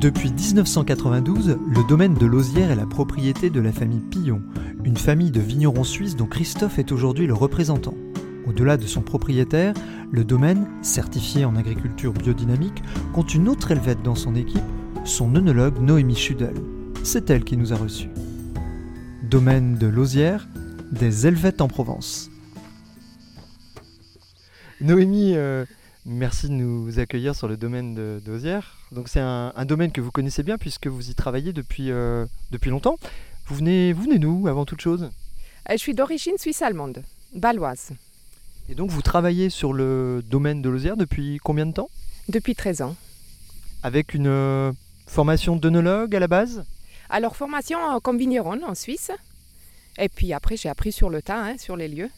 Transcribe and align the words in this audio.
Depuis 0.00 0.32
1992, 0.32 1.58
le 1.68 1.86
domaine 1.86 2.14
de 2.14 2.24
Lausière 2.24 2.70
est 2.70 2.76
la 2.76 2.86
propriété 2.86 3.50
de 3.50 3.60
la 3.60 3.70
famille 3.70 4.00
Pillon, 4.00 4.40
une 4.82 4.96
famille 4.96 5.30
de 5.30 5.42
vignerons 5.42 5.84
suisses 5.84 6.16
dont 6.16 6.24
Christophe 6.24 6.78
est 6.78 6.90
aujourd'hui 6.90 7.26
le 7.26 7.34
représentant. 7.34 7.92
Au-delà 8.46 8.78
de 8.78 8.86
son 8.86 9.02
propriétaire, 9.02 9.74
le 10.10 10.24
domaine, 10.24 10.66
certifié 10.80 11.44
en 11.44 11.54
agriculture 11.54 12.14
biodynamique, 12.14 12.82
compte 13.12 13.34
une 13.34 13.46
autre 13.46 13.72
élevette 13.72 14.02
dans 14.02 14.14
son 14.14 14.36
équipe, 14.36 14.62
son 15.04 15.34
œnologue 15.34 15.78
Noémie 15.78 16.16
Schudel. 16.16 16.54
C'est 17.02 17.28
elle 17.28 17.44
qui 17.44 17.58
nous 17.58 17.74
a 17.74 17.76
reçus. 17.76 18.08
Domaine 19.22 19.76
de 19.76 19.86
Lausière, 19.86 20.48
des 20.92 21.26
Helvètes 21.26 21.60
en 21.60 21.68
Provence. 21.68 22.30
Noémie, 24.80 25.36
euh, 25.36 25.66
merci 26.06 26.48
de 26.48 26.54
nous 26.54 26.98
accueillir 26.98 27.34
sur 27.34 27.48
le 27.48 27.58
domaine 27.58 27.94
de 27.94 28.18
d'Osière. 28.24 28.79
Donc 28.92 29.08
c'est 29.08 29.20
un, 29.20 29.52
un 29.54 29.64
domaine 29.64 29.92
que 29.92 30.00
vous 30.00 30.10
connaissez 30.10 30.42
bien 30.42 30.58
puisque 30.58 30.86
vous 30.88 31.10
y 31.10 31.14
travaillez 31.14 31.52
depuis, 31.52 31.90
euh, 31.90 32.26
depuis 32.50 32.70
longtemps. 32.70 32.96
Vous 33.46 33.54
venez, 33.54 33.92
vous 33.92 34.02
venez 34.02 34.18
d'où 34.18 34.48
avant 34.48 34.64
toute 34.64 34.80
chose? 34.80 35.04
Euh, 35.68 35.72
Je 35.72 35.76
suis 35.76 35.94
d'origine 35.94 36.38
suisse-allemande, 36.38 37.02
baloise, 37.34 37.92
Et 38.68 38.74
donc 38.74 38.90
vous 38.90 39.02
travaillez 39.02 39.50
sur 39.50 39.72
le 39.72 40.22
domaine 40.28 40.62
de 40.62 40.68
Lausière 40.68 40.96
depuis 40.96 41.38
combien 41.42 41.66
de 41.66 41.72
temps? 41.72 41.88
Depuis 42.28 42.54
13 42.54 42.82
ans. 42.82 42.96
Avec 43.82 44.14
une 44.14 44.26
euh, 44.26 44.72
formation 45.06 45.56
d'œnologue 45.56 46.14
à 46.14 46.20
la 46.20 46.28
base? 46.28 46.64
Alors, 47.08 47.34
formation 47.34 47.78
comme 48.02 48.18
vigneronne 48.18 48.62
en 48.64 48.74
Suisse. 48.76 49.10
Et 49.98 50.08
puis 50.08 50.32
après, 50.32 50.56
j'ai 50.56 50.68
appris 50.68 50.92
sur 50.92 51.10
le 51.10 51.22
tas, 51.22 51.42
hein, 51.42 51.58
sur 51.58 51.76
les 51.76 51.88
lieux. 51.88 52.10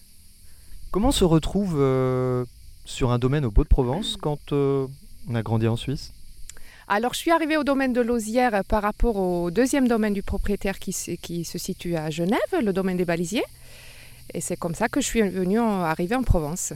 Comment 0.91 1.13
se 1.13 1.25
retrouve 1.25 1.77
euh, 1.79 2.45
sur 2.85 3.11
un 3.11 3.19
domaine 3.19 3.47
au 3.47 3.51
Beau-de-Provence 3.51 4.19
quand 4.21 4.53
on 4.53 4.89
a 5.35 5.43
grandi 5.43 5.67
en 5.69 5.77
Suisse? 5.77 6.13
Alors, 6.89 7.15
je 7.15 7.19
suis 7.19 7.31
arrivée 7.31 7.57
au 7.57 7.65
domaine 7.65 7.93
de 7.93 8.01
Lausière 8.01 8.55
euh, 8.55 8.61
par 8.69 8.83
rapport 8.83 9.17
au 9.17 9.51
deuxième 9.51 9.89
domaine 9.89 10.13
du 10.13 10.23
propriétaire 10.23 10.79
qui, 10.79 10.93
se- 10.93 11.13
qui 11.13 11.45
se 11.45 11.59
situe 11.59 11.97
à 11.97 12.11
Genève, 12.11 12.39
le 12.63 12.73
domaine 12.73 12.97
des 12.97 13.05
balisiers. 13.05 13.45
Et 14.35 14.41
c'est 14.41 14.57
comme 14.57 14.75
ça 14.75 14.89
que 14.89 15.01
je 15.01 15.07
suis 15.07 15.23
venue 15.23 15.61
en, 15.61 15.83
arrivée 15.83 16.17
en 16.17 16.23
Provence. 16.23 16.73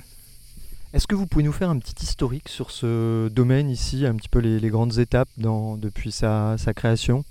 Est-ce 0.92 1.06
que 1.06 1.14
vous 1.14 1.26
pouvez 1.26 1.44
nous 1.44 1.52
faire 1.52 1.68
un 1.70 1.78
petit 1.78 2.04
historique 2.04 2.48
sur 2.48 2.70
ce 2.70 3.28
domaine 3.28 3.68
ici, 3.68 4.06
un 4.06 4.14
petit 4.14 4.28
peu 4.28 4.38
les, 4.38 4.60
les 4.60 4.68
grandes 4.70 4.98
étapes 4.98 5.28
dans, 5.36 5.76
depuis 5.76 6.12
sa, 6.12 6.56
sa 6.58 6.72
création? 6.72 7.24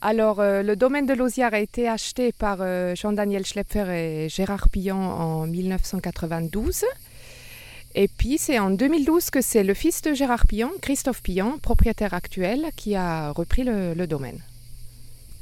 Alors, 0.00 0.40
euh, 0.40 0.62
le 0.62 0.74
domaine 0.74 1.06
de 1.06 1.14
Lausière 1.14 1.54
a 1.54 1.60
été 1.60 1.88
acheté 1.88 2.32
par 2.32 2.58
euh, 2.60 2.94
Jean-Daniel 2.96 3.46
Schlepfer 3.46 3.84
et 4.24 4.28
Gérard 4.28 4.68
Pillon 4.68 4.96
en 4.98 5.46
1992. 5.46 6.84
Et 7.94 8.08
puis, 8.08 8.38
c'est 8.38 8.58
en 8.58 8.70
2012 8.70 9.30
que 9.30 9.42
c'est 9.42 9.62
le 9.64 9.74
fils 9.74 10.00
de 10.02 10.14
Gérard 10.14 10.46
Pillon, 10.46 10.70
Christophe 10.80 11.22
Pillon, 11.22 11.58
propriétaire 11.58 12.14
actuel, 12.14 12.66
qui 12.76 12.94
a 12.94 13.30
repris 13.32 13.64
le, 13.64 13.92
le 13.94 14.06
domaine. 14.06 14.38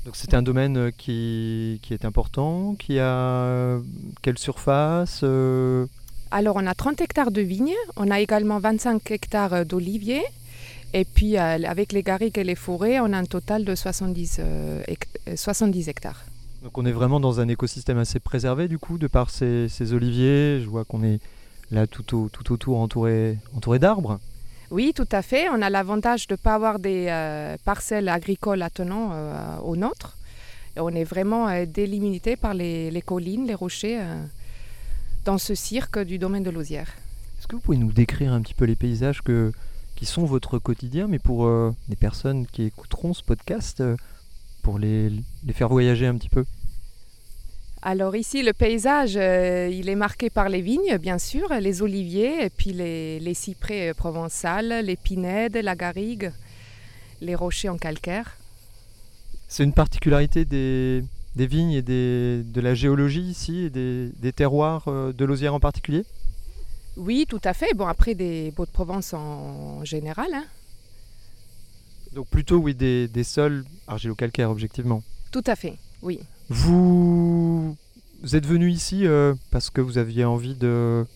Donc 0.05 0.17
c'est 0.17 0.33
un 0.35 0.43
domaine 0.43 0.77
euh, 0.79 0.91
qui, 0.97 1.79
qui 1.83 1.93
est 1.93 2.05
important, 2.07 2.75
qui 2.79 2.99
a 2.99 3.05
euh, 3.05 3.81
quelle 4.23 4.39
surface 4.39 5.21
euh, 5.23 5.87
Alors, 6.31 6.57
on 6.57 6.67
a 6.67 6.75
30 6.75 7.01
hectares 7.03 7.31
de 7.31 7.43
vignes, 7.43 7.75
on 7.97 8.11
a 8.11 8.19
également 8.21 8.59
25 8.59 9.11
hectares 9.11 9.65
d'oliviers. 9.67 10.23
Et 10.93 11.05
puis, 11.05 11.37
avec 11.37 11.93
les 11.93 12.03
garrigues 12.03 12.37
et 12.39 12.43
les 12.43 12.57
forêts, 12.57 12.99
on 12.99 13.13
a 13.13 13.17
un 13.19 13.25
total 13.25 13.65
de 13.65 13.77
70, 13.77 14.39
euh, 14.41 14.83
hect- 14.89 15.21
euh, 15.29 15.37
70 15.37 15.89
hectares. 15.89 16.25
Donc 16.65 16.77
on 16.77 16.85
est 16.85 16.93
vraiment 16.93 17.21
dans 17.21 17.39
un 17.41 17.47
écosystème 17.49 17.97
assez 17.99 18.19
préservé 18.21 18.67
du 18.69 18.79
coup, 18.79 18.99
de 18.99 19.07
par 19.07 19.31
ces, 19.31 19.69
ces 19.69 19.93
oliviers. 19.95 20.61
Je 20.61 20.67
vois 20.69 20.85
qu'on 20.85 21.05
est 21.05 21.21
là 21.71 21.87
tout, 21.87 22.17
au- 22.17 22.29
tout 22.29 22.53
autour 22.53 22.79
entouré, 22.79 23.39
entouré 23.57 23.79
d'arbres. 23.79 24.19
Oui, 24.71 24.93
tout 24.95 25.09
à 25.11 25.23
fait. 25.23 25.49
On 25.49 25.63
a 25.63 25.71
l'avantage 25.71 26.27
de 26.29 26.35
ne 26.35 26.37
pas 26.37 26.55
avoir 26.55 26.79
des 26.79 27.07
euh, 27.09 27.57
parcelles 27.65 28.09
agricoles 28.09 28.63
attenant 28.63 29.11
euh, 29.13 29.59
aux 29.65 29.77
nôtres. 29.77 30.17
Et 30.77 30.81
on 30.81 30.91
est 30.91 31.03
vraiment 31.05 31.49
euh, 31.49 31.67
délimité 31.67 32.37
par 32.37 32.55
les, 32.55 32.91
les 32.91 33.03
collines, 33.03 33.47
les 33.47 33.55
rochers, 33.55 33.99
euh, 34.01 34.23
dans 35.25 35.39
ce 35.39 35.55
cirque 35.57 35.99
du 35.99 36.19
domaine 36.19 36.45
de 36.45 36.51
Lausière. 36.51 36.89
Est-ce 37.39 37.49
que 37.49 37.57
vous 37.57 37.63
pouvez 37.63 37.79
nous 37.79 37.93
décrire 37.93 38.33
un 38.33 38.41
petit 38.43 38.55
peu 38.55 38.65
les 38.65 38.77
paysages 38.77 39.23
que, 39.23 39.53
qui 39.97 40.07
sont 40.07 40.25
votre 40.25 40.59
quotidien, 40.59 41.09
mais 41.09 41.19
pour 41.19 41.51
des 41.89 41.97
personnes 41.97 42.47
qui 42.47 42.63
écouteront 42.65 43.13
ce 43.13 43.23
podcast, 43.25 43.83
pour 44.63 44.79
les, 44.79 45.11
les 45.11 45.53
faire 45.53 45.69
voyager 45.69 46.07
un 46.07 46.15
petit 46.17 46.29
peu? 46.29 46.45
Alors 47.83 48.15
ici, 48.15 48.43
le 48.43 48.53
paysage, 48.53 49.17
euh, 49.17 49.71
il 49.73 49.89
est 49.89 49.95
marqué 49.95 50.29
par 50.29 50.51
les 50.51 50.61
vignes, 50.61 50.99
bien 50.99 51.19
sûr, 51.19 51.49
les 51.61 51.81
oliviers, 51.81 52.45
et 52.45 52.51
puis 52.51 52.73
les, 52.73 53.19
les 53.21 53.33
cyprès 53.35 53.91
euh, 53.91 53.95
provençales, 53.95 54.85
les 54.85 54.97
pinèdes, 54.97 55.57
la 55.57 55.75
garrigue, 55.75 56.31
les 57.23 57.35
rochers 57.35 57.71
en 57.71 57.79
calcaire. 57.79 58.37
C'est 59.49 59.65
une 59.65 59.73
particularité 59.73 60.45
des, 60.45 61.03
des 61.37 61.47
vignes 61.47 61.73
et 61.73 61.83
des, 61.83 62.43
de 62.45 62.61
la 62.61 62.75
géologie 62.75 63.23
ici, 63.23 63.65
et 63.65 63.71
des, 63.71 64.11
des 64.19 64.33
terroirs 64.33 64.85
euh, 64.89 65.15
de 65.15 65.25
Lausière 65.25 65.55
en 65.55 65.61
particulier? 65.61 66.05
Oui, 66.99 67.25
tout 67.27 67.41
à 67.45 67.55
fait. 67.55 67.73
Bon, 67.75 67.87
après, 67.87 68.15
des 68.15 68.51
beaux 68.51 68.67
de 68.67 68.71
Provence 68.71 69.15
en 69.15 69.85
général. 69.87 70.29
hein. 70.35 70.45
Donc 72.13 72.27
plutôt 72.27 72.57
oui 72.57 72.75
des, 72.75 73.09
des 73.09 73.25
sols 73.25 73.65
argilo-calcaires 73.87 74.51
objectivement. 74.51 75.03
Tout 75.31 75.45
à 75.47 75.55
fait, 75.55 75.77
oui. 76.03 76.19
Vous, 76.49 77.30
vous 78.23 78.37
êtes 78.37 78.47
venu 78.47 78.71
ici 78.71 79.07
euh, 79.07 79.35
parce 79.51 79.71
que 79.71 79.81
vous 79.81 79.99
aviez 79.99 80.25
envie 80.25 80.55
de, 80.55 81.07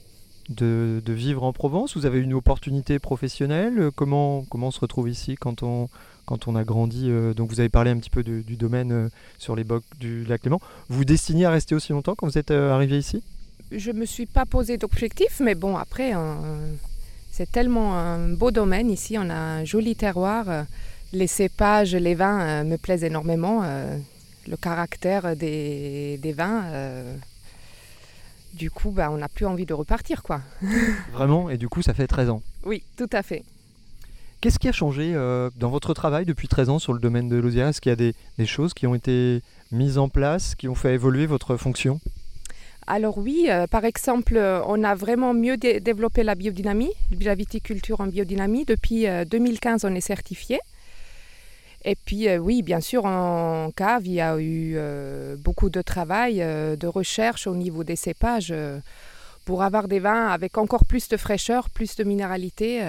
de, 0.48 1.02
vivre 1.06 1.42
en 1.44 1.52
Provence? 1.52 1.96
Vous 1.96 2.06
avez 2.06 2.18
une 2.18 2.34
opportunité 2.34 2.98
professionnelle? 2.98 3.78
Euh, 3.78 3.90
comment, 3.94 4.44
comment 4.48 4.68
on 4.68 4.70
se 4.70 4.80
retrouve 4.80 5.08
ici 5.08 5.36
quand 5.38 5.62
on, 5.62 5.88
quand 6.24 6.48
on 6.48 6.56
a 6.56 6.64
grandi 6.64 7.10
euh, 7.10 7.34
Donc 7.34 7.50
vous 7.50 7.60
avez 7.60 7.68
parlé 7.68 7.90
un 7.90 7.98
petit 7.98 8.10
peu 8.10 8.22
du, 8.22 8.56
domaine 8.56 9.10
sur 9.38 9.54
les 9.54 9.64
bocs 9.64 9.84
du 10.00 10.24
lac 10.24 10.44
Léman. 10.44 10.60
Vous 10.88 11.04
destinez 11.04 11.44
à 11.44 11.50
rester 11.50 11.74
aussi 11.74 11.92
longtemps 11.92 12.14
quand 12.14 12.26
vous 12.26 12.38
êtes 12.38 12.50
arrivé 12.50 12.98
ici? 12.98 13.22
Je 13.70 13.90
ne 13.90 13.98
me 13.98 14.06
suis 14.06 14.26
pas 14.26 14.46
posé 14.46 14.76
d'objectif, 14.76 15.40
mais 15.40 15.54
bon, 15.54 15.76
après, 15.76 16.12
c'est 17.32 17.50
tellement 17.50 17.98
un 17.98 18.28
beau 18.28 18.50
domaine 18.50 18.90
ici. 18.90 19.16
On 19.18 19.28
a 19.30 19.34
un 19.34 19.64
joli 19.64 19.96
terroir. 19.96 20.66
Les 21.12 21.26
cépages, 21.26 21.94
les 21.94 22.14
vins 22.14 22.62
me 22.64 22.76
plaisent 22.76 23.04
énormément. 23.04 23.62
Le 24.48 24.56
caractère 24.56 25.36
des, 25.36 26.18
des 26.18 26.32
vins. 26.32 26.64
euh, 26.66 27.16
du 28.54 28.70
coup, 28.70 28.90
bah, 28.90 29.10
on 29.10 29.16
n'a 29.16 29.28
plus 29.28 29.46
envie 29.46 29.66
de 29.66 29.74
repartir, 29.74 30.22
quoi. 30.22 30.40
Vraiment 31.12 31.50
Et 31.50 31.56
du 31.58 31.68
coup 31.68 31.82
ça 31.82 31.92
fait 31.94 32.06
13 32.06 32.30
ans. 32.30 32.42
Oui, 32.64 32.82
tout 32.96 33.08
à 33.12 33.22
fait. 33.22 33.42
Qu'est-ce 34.40 34.58
qui 34.58 34.68
a 34.68 34.72
changé 34.72 35.12
euh, 35.14 35.50
dans 35.56 35.70
votre 35.70 35.94
travail 35.94 36.24
depuis 36.26 36.48
13 36.48 36.68
ans 36.68 36.78
sur 36.78 36.92
le 36.92 36.98
domaine 37.00 37.28
de 37.28 37.36
l'Audière 37.36 37.68
Est-ce 37.68 37.80
qu'il 37.80 37.90
y 37.90 37.92
a 37.94 37.96
des, 37.96 38.14
des 38.38 38.46
choses 38.46 38.74
qui 38.74 38.86
ont 38.86 38.94
été 38.94 39.42
mises 39.72 39.96
en 39.98 40.08
place, 40.08 40.54
qui 40.54 40.68
ont 40.68 40.74
fait 40.74 40.94
évoluer 40.94 41.26
votre 41.26 41.56
fonction? 41.56 41.98
Alors 42.86 43.16
oui, 43.16 43.46
euh, 43.48 43.66
par 43.66 43.86
exemple, 43.86 44.36
on 44.66 44.84
a 44.84 44.94
vraiment 44.94 45.32
mieux 45.32 45.56
dé- 45.56 45.80
développé 45.80 46.22
la 46.22 46.34
biodynamie, 46.34 46.90
la 47.22 47.34
viticulture 47.34 48.02
en 48.02 48.06
biodynamie. 48.06 48.66
Depuis 48.66 49.06
euh, 49.08 49.24
2015, 49.24 49.86
on 49.86 49.94
est 49.94 50.02
certifié. 50.02 50.60
Et 51.84 51.96
puis 51.96 52.28
euh, 52.28 52.38
oui, 52.38 52.62
bien 52.62 52.80
sûr, 52.80 53.04
en 53.04 53.70
cave, 53.70 54.06
il 54.06 54.14
y 54.14 54.20
a 54.20 54.38
eu 54.38 54.74
euh, 54.76 55.36
beaucoup 55.36 55.68
de 55.68 55.82
travail, 55.82 56.40
euh, 56.40 56.76
de 56.76 56.86
recherche 56.86 57.46
au 57.46 57.54
niveau 57.54 57.84
des 57.84 57.96
cépages 57.96 58.54
pour 59.44 59.62
avoir 59.62 59.88
des 59.88 60.00
vins 60.00 60.28
avec 60.28 60.56
encore 60.56 60.86
plus 60.86 61.08
de 61.08 61.16
fraîcheur, 61.16 61.68
plus 61.68 61.96
de 61.96 62.04
minéralité. 62.04 62.80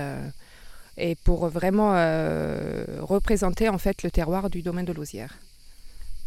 et 0.98 1.16
pour 1.26 1.50
vraiment 1.50 1.92
représenter 3.02 3.68
en 3.68 3.78
fait 3.78 4.02
le 4.04 4.10
terroir 4.10 4.50
du 4.50 4.62
domaine 4.62 4.86
de 4.86 4.94
Lausière. 4.94 5.34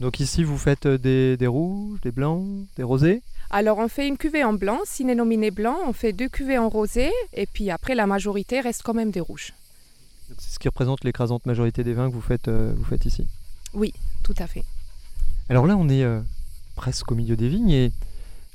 Donc 0.00 0.20
ici 0.20 0.44
vous 0.44 0.58
faites 0.58 0.86
des, 0.86 1.38
des 1.38 1.46
rouges, 1.46 1.98
des 2.02 2.12
blancs, 2.12 2.44
des 2.76 2.82
rosés? 2.82 3.22
Alors 3.50 3.78
on 3.78 3.88
fait 3.88 4.06
une 4.06 4.18
cuvée 4.18 4.44
en 4.44 4.52
blanc, 4.52 4.80
ciné 4.84 5.14
nominé 5.14 5.50
blanc, 5.50 5.78
on 5.86 5.94
fait 5.94 6.12
deux 6.12 6.28
cuvées 6.28 6.58
en 6.58 6.68
rosé, 6.68 7.10
et 7.32 7.46
puis 7.46 7.70
après 7.70 7.94
la 7.94 8.06
majorité 8.06 8.60
reste 8.60 8.82
quand 8.82 8.92
même 8.92 9.10
des 9.10 9.20
rouges. 9.20 9.54
C'est 10.36 10.54
ce 10.54 10.58
qui 10.58 10.68
représente 10.68 11.04
l'écrasante 11.04 11.46
majorité 11.46 11.84
des 11.84 11.94
vins 11.94 12.08
que 12.08 12.14
vous 12.14 12.20
faites, 12.20 12.48
euh, 12.48 12.74
vous 12.76 12.84
faites 12.84 13.06
ici. 13.06 13.26
Tout 14.22 14.34
à 14.38 14.46
fait. 14.46 14.64
Alors 15.48 15.66
là, 15.66 15.76
on 15.76 15.88
est 15.88 16.02
euh, 16.02 16.20
presque 16.76 17.10
au 17.10 17.14
milieu 17.14 17.36
des 17.36 17.48
vignes 17.48 17.70
et 17.70 17.92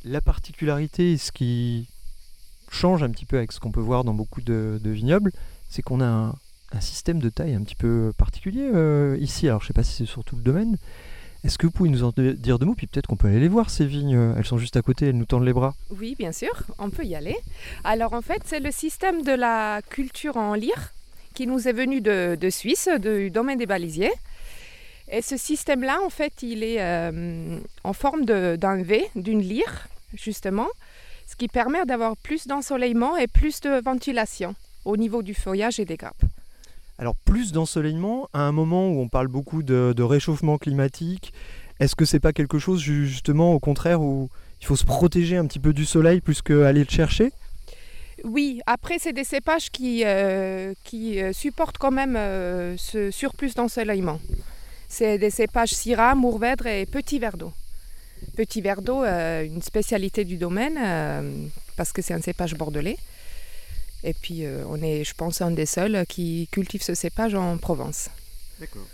la 0.06 0.22
particularité, 0.22 1.18
ce 1.18 1.32
qui 1.32 1.88
change 2.70 3.02
un 3.02 3.10
petit 3.10 3.26
peu 3.26 3.38
avec 3.38 3.52
ce 3.52 3.60
qu'on 3.60 3.72
peut 3.72 3.82
voir 3.82 4.04
dans 4.04 4.14
beaucoup 4.14 4.42
de, 4.42 4.80
vignobles, 4.84 5.32
c'est 5.70 5.82
qu'on 5.82 6.02
a 6.02 6.06
un, 6.06 6.36
système 6.80 7.20
de 7.20 7.30
taille 7.30 7.54
un 7.54 7.62
petit 7.62 7.76
peu 7.76 8.14
particulier 8.18 8.68
euh, 8.74 9.16
ici. 9.20 9.48
Alors 9.48 9.62
je 9.62 9.66
ne 9.66 9.68
sais 9.68 9.74
pas 9.74 9.84
si 9.84 9.94
c'est 9.94 10.06
sur 10.06 10.24
tout 10.24 10.36
le 10.36 10.42
domaine. 10.42 10.78
Est-ce 11.44 11.58
que 11.58 11.68
vous 11.68 11.72
pouvez 11.72 11.90
nous 11.90 12.04
en 12.04 12.12
dire 12.16 12.58
deux 12.58 12.66
mots? 12.66 12.74
Puis 12.74 12.88
peut-être 12.88 13.08
qu'on 13.08 13.16
peut 13.16 13.28
aller 13.28 13.40
les 13.40 13.48
voir, 13.48 13.70
ces 13.70 13.86
vignes. 13.86 14.34
Elles 14.38 14.46
sont 14.46 14.58
juste 14.58 14.78
à 14.78 14.82
côté, 14.82 15.08
elles 15.08 15.18
nous 15.18 15.26
tendent 15.26 15.44
les 15.44 15.54
bras. 15.54 15.76
Oui, 15.92 16.16
bien 16.18 16.32
sûr, 16.32 16.52
on 16.80 16.90
peut 16.90 17.04
y 17.04 17.16
aller. 17.16 17.36
Alors 17.84 18.14
en 18.14 18.22
fait, 18.22 18.42
c'est 18.46 18.60
le 18.60 18.72
système 18.72 19.24
de 19.24 19.34
la 19.34 19.82
culture 19.90 20.38
en 20.38 20.54
lyre 20.54 20.94
qui 21.34 21.48
nous 21.48 21.68
est 21.68 21.74
venu 21.74 22.02
de, 22.02 22.50
Suisse, 22.50 22.90
du 23.00 23.30
domaine 23.30 23.58
des 23.58 23.66
balisiers. 23.66 24.14
Et 25.12 25.22
ce 25.22 25.38
système-là, 25.38 26.00
en 26.06 26.10
fait, 26.10 26.34
il 26.42 26.64
est 26.64 26.82
euh, 26.82 27.60
en 27.84 27.94
forme 27.94 28.26
d'un 28.26 28.82
V, 28.82 29.06
d'une 29.16 29.42
lyre, 29.42 29.88
justement 30.16 30.68
ce 31.28 31.36
qui 31.36 31.48
permet 31.48 31.86
d'avoir 31.86 32.16
plus 32.18 32.48
d'ensoleillement 32.48 33.18
et 33.18 33.28
plus 33.28 33.62
de 33.62 33.82
ventilation 33.82 34.56
au 34.86 34.98
niveau 34.98 35.24
du 35.24 35.34
feuillage 35.34 35.80
et 35.80 35.86
des 35.86 35.98
grappes. 35.98 36.24
Alors 37.00 37.16
plus 37.16 37.52
d'ensoleillement 37.52 38.30
à 38.34 38.42
un 38.42 38.52
moment 38.52 38.90
où 38.90 39.00
on 39.00 39.08
parle 39.08 39.28
beaucoup 39.28 39.64
de, 39.64 40.02
réchauffement 40.02 40.58
climatique, 40.58 41.34
est-ce 41.80 41.96
que 41.96 42.06
c'est 42.06 42.20
pas 42.20 42.34
quelque 42.34 42.60
chose 42.60 42.82
justement 42.82 43.54
au 43.54 43.60
contraire 43.60 44.02
où 44.02 44.30
il 44.62 44.68
faut 44.68 44.76
se 44.76 44.86
protéger 44.86 45.38
un 45.38 45.46
petit 45.46 45.60
peu 45.60 45.74
du 45.74 45.86
soleil 45.86 46.22
plus 46.22 46.42
qu'aller 46.42 46.84
le 46.84 46.90
chercher? 46.90 47.32
Oui, 48.24 48.62
après, 48.66 49.00
c'est 49.00 49.14
des 49.14 49.24
cépages 49.24 49.70
qui, 49.70 50.04
euh, 50.06 50.74
qui 50.84 51.22
euh, 51.22 51.34
supportent 51.34 51.78
quand 51.78 51.92
même 51.92 52.16
euh, 52.16 52.76
ce 52.78 53.12
surplus 53.12 53.54
d'ensoleillement. 53.56 54.20
C'est 54.88 55.18
des 55.18 55.30
cépages 55.30 55.74
Syrah, 55.74 56.16
Mourvèdre 56.16 56.68
et 56.68 56.86
Petit 56.86 57.20
Verre 57.20 57.38
d'eau. 57.38 57.54
Petit 58.38 58.62
verre 58.62 58.82
d'eau, 58.82 59.04
euh, 59.04 59.44
une 59.44 59.62
spécialité 59.62 60.24
du 60.24 60.38
domaine, 60.38 60.78
euh, 60.82 61.48
parce 61.76 61.92
que 61.92 62.02
c'est 62.02 62.14
un 62.14 62.22
cépage 62.22 62.56
bordelais. 62.56 62.98
Et 64.04 64.14
puis, 64.14 64.46
euh, 64.46 64.64
on 64.70 64.82
est, 64.82 65.04
je 65.04 65.14
pense, 65.14 65.42
un 65.42 65.52
des 65.52 65.66
seuls 65.66 66.06
qui 66.08 66.48
cultive 66.52 66.82
ce 66.82 66.96
cépage 66.96 67.36
en 67.36 67.58
Provence. 67.58 68.10
D'accord. 68.60 68.88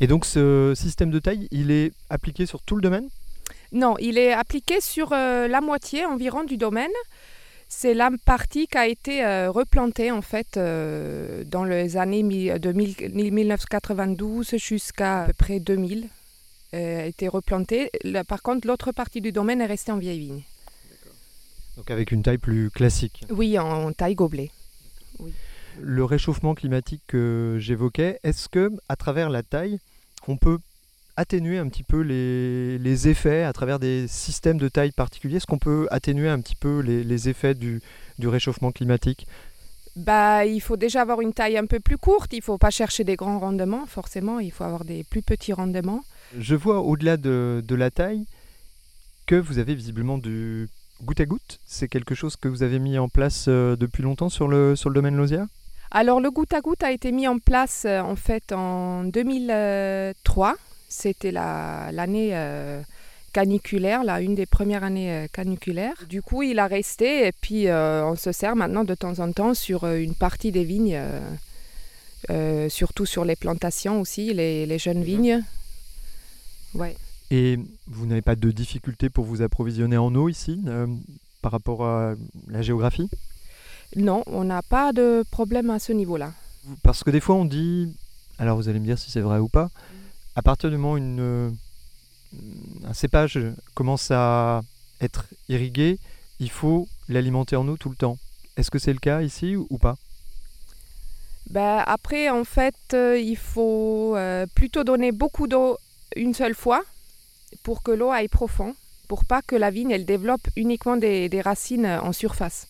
Et 0.00 0.06
donc, 0.06 0.24
ce 0.24 0.72
système 0.74 1.10
de 1.10 1.18
taille, 1.18 1.48
il 1.50 1.70
est 1.70 1.92
appliqué 2.10 2.46
sur 2.46 2.62
tout 2.62 2.76
le 2.76 2.82
domaine? 2.82 3.08
Non, 3.72 3.96
il 3.98 4.18
est 4.18 4.32
appliqué 4.32 4.80
sur 4.80 5.10
la 5.10 5.60
moitié 5.60 6.04
environ 6.04 6.44
du 6.44 6.56
domaine. 6.56 6.90
C'est 7.68 7.94
la 7.94 8.10
partie 8.24 8.66
qui 8.68 8.78
a 8.78 8.86
été 8.86 9.46
replantée 9.48 10.10
en 10.12 10.22
fait 10.22 10.56
dans 10.56 11.64
les 11.64 11.96
années 11.96 12.22
de 12.22 12.72
1992 12.72 14.56
jusqu'à 14.56 15.28
près 15.36 15.58
2000 15.60 16.08
euh, 16.74 17.02
a 17.02 17.06
été 17.06 17.28
replantée. 17.28 17.90
par 18.28 18.42
contre, 18.42 18.66
l'autre 18.66 18.92
partie 18.92 19.20
du 19.20 19.32
domaine 19.32 19.60
est 19.60 19.66
restée 19.66 19.92
en 19.92 19.98
vieille 19.98 20.18
vigne. 20.18 20.42
Donc 21.76 21.90
avec 21.90 22.10
une 22.10 22.22
taille 22.22 22.38
plus 22.38 22.70
classique 22.70 23.24
Oui, 23.30 23.58
en, 23.58 23.92
taille 23.92 24.14
gobelet. 24.14 24.50
Le 25.80 26.04
réchauffement 26.04 26.54
climatique 26.54 27.02
que 27.06 27.56
j'évoquais, 27.60 28.18
est-ce 28.24 28.48
que 28.48 28.72
à 28.88 28.96
travers 28.96 29.30
la 29.30 29.42
taille, 29.42 29.78
on 30.26 30.36
peut 30.36 30.58
atténuer 31.16 31.58
un 31.58 31.68
petit 31.68 31.82
peu 31.82 32.00
les, 32.00 33.08
effets 33.08 33.42
à 33.42 33.52
travers 33.52 33.78
des 33.78 34.06
systèmes 34.08 34.58
de 34.58 34.68
taille 34.68 34.92
particuliers? 34.92 35.36
Est-ce 35.36 35.46
qu'on 35.46 35.58
peut 35.58 35.86
atténuer 35.90 36.28
un 36.28 36.40
petit 36.40 36.56
peu 36.56 36.80
les, 36.80 37.28
effets 37.28 37.54
du, 37.54 37.80
réchauffement 38.22 38.72
climatique? 38.72 39.26
Bah, 39.96 40.44
il 40.44 40.60
faut 40.60 40.76
déjà 40.76 41.00
avoir 41.00 41.22
une 41.22 41.32
taille 41.32 41.56
un 41.56 41.64
peu 41.64 41.80
plus 41.80 41.96
courte, 41.96 42.32
il 42.34 42.38
ne 42.38 42.42
faut 42.42 42.58
pas 42.58 42.70
chercher 42.70 43.02
des 43.02 43.16
grands 43.16 43.38
rendements, 43.38 43.86
forcément, 43.86 44.40
il 44.40 44.52
faut 44.52 44.64
avoir 44.64 44.84
des 44.84 45.04
plus 45.04 45.22
petits 45.22 45.54
rendements. 45.54 46.02
Je 46.38 46.54
vois 46.54 46.80
au-delà 46.80 47.16
de, 47.16 47.62
la 47.70 47.90
taille 47.90 48.26
que 49.26 49.36
vous 49.36 49.58
avez 49.58 49.74
visiblement 49.74 50.18
du 50.18 50.68
goutte 51.02 51.20
à 51.20 51.24
goutte. 51.24 51.60
C'est 51.64 51.88
quelque 51.88 52.14
chose 52.14 52.36
que 52.36 52.48
vous 52.48 52.62
avez 52.62 52.78
mis 52.78 52.98
en 52.98 53.08
place 53.08 53.46
euh, 53.48 53.76
depuis 53.76 54.02
longtemps 54.02 54.28
sur 54.28 54.48
le, 54.48 54.76
sur 54.76 54.90
le 54.90 54.94
domaine 54.94 55.16
Lausia 55.16 55.46
Alors 55.90 56.20
le 56.20 56.30
goutte 56.30 56.54
à 56.54 56.60
goutte 56.60 56.82
a 56.82 56.92
été 56.92 57.12
mis 57.12 57.26
en 57.28 57.38
place 57.38 57.84
euh, 57.86 58.00
en 58.00 58.16
fait 58.16 58.52
en 58.52 59.04
2003. 59.04 60.56
C'était 60.88 61.32
l'année 61.32 62.30
euh, 62.32 62.80
caniculaire, 63.32 64.04
là, 64.04 64.20
une 64.20 64.34
des 64.34 64.46
premières 64.46 64.84
années 64.84 65.26
caniculaires. 65.32 66.04
Du 66.08 66.22
coup, 66.22 66.42
il 66.42 66.58
a 66.58 66.66
resté 66.66 67.26
et 67.26 67.32
puis 67.32 67.66
on 67.70 68.16
se 68.16 68.32
sert 68.32 68.56
maintenant 68.56 68.84
de 68.84 68.94
temps 68.94 69.18
en 69.18 69.32
temps 69.32 69.54
sur 69.54 69.86
une 69.86 70.14
partie 70.14 70.52
des 70.52 70.64
vignes, 70.64 71.00
surtout 72.68 73.06
sur 73.06 73.24
les 73.24 73.36
plantations 73.36 74.00
aussi, 74.00 74.32
les, 74.32 74.66
les 74.66 74.78
jeunes 74.78 75.02
vignes. 75.02 75.42
Et 77.30 77.58
vous 77.86 78.06
n'avez 78.06 78.22
pas 78.22 78.36
de 78.36 78.50
difficulté 78.50 79.10
pour 79.10 79.24
vous 79.24 79.42
approvisionner 79.42 79.96
en 79.96 80.14
eau 80.14 80.28
ici 80.28 80.62
euh, 80.66 80.86
par 81.42 81.52
rapport 81.52 81.84
à 81.84 82.14
la 82.48 82.62
géographie? 82.62 83.08
Non, 83.96 84.22
on 84.26 84.44
n'a 84.44 84.62
pas 84.62 84.92
de 84.92 85.24
problème 85.30 85.70
à 85.70 85.78
ce 85.78 85.92
niveau-là. 85.92 86.32
Parce 86.82 87.02
que 87.02 87.10
des 87.10 87.20
fois 87.20 87.34
on 87.34 87.44
dit, 87.44 87.96
alors 88.38 88.56
vous 88.56 88.68
allez 88.68 88.78
me 88.78 88.84
dire 88.84 88.98
si 88.98 89.10
c'est 89.10 89.20
vrai 89.20 89.38
ou 89.38 89.48
pas, 89.48 89.70
à 90.36 90.42
partir 90.42 90.70
du 90.70 90.76
moment 90.76 90.92
où 90.92 90.96
une, 90.98 91.20
euh, 91.20 91.50
un 92.84 92.92
cépage 92.92 93.40
commence 93.74 94.10
à 94.10 94.60
être 95.00 95.24
irrigué, 95.48 95.98
il 96.40 96.50
faut 96.50 96.86
l'alimenter 97.08 97.56
en 97.56 97.66
eau 97.68 97.78
tout 97.78 97.88
le 97.88 97.96
temps. 97.96 98.18
Est-ce 98.58 98.70
que 98.70 98.78
c'est 98.78 98.92
le 98.92 98.98
cas 98.98 99.22
ici 99.22 99.56
ou 99.56 99.78
pas? 99.78 99.96
Ben, 101.50 101.82
Après, 101.86 102.28
en 102.28 102.44
fait, 102.44 102.74
euh, 102.92 103.18
il 103.18 103.36
faut 103.36 104.16
plutôt 104.54 104.84
donner 104.84 105.10
beaucoup 105.10 105.46
d'eau 105.46 105.78
une 106.16 106.34
seule 106.34 106.54
fois 106.54 106.82
pour 107.62 107.82
que 107.82 107.90
l'eau 107.90 108.10
aille 108.10 108.28
profond, 108.28 108.74
pour 109.08 109.24
pas 109.24 109.40
que 109.40 109.56
la 109.56 109.70
vigne 109.70 109.90
elle 109.90 110.04
développe 110.04 110.46
uniquement 110.56 110.96
des, 110.96 111.40
racines 111.42 111.86
en 111.86 112.12
surface. 112.12 112.66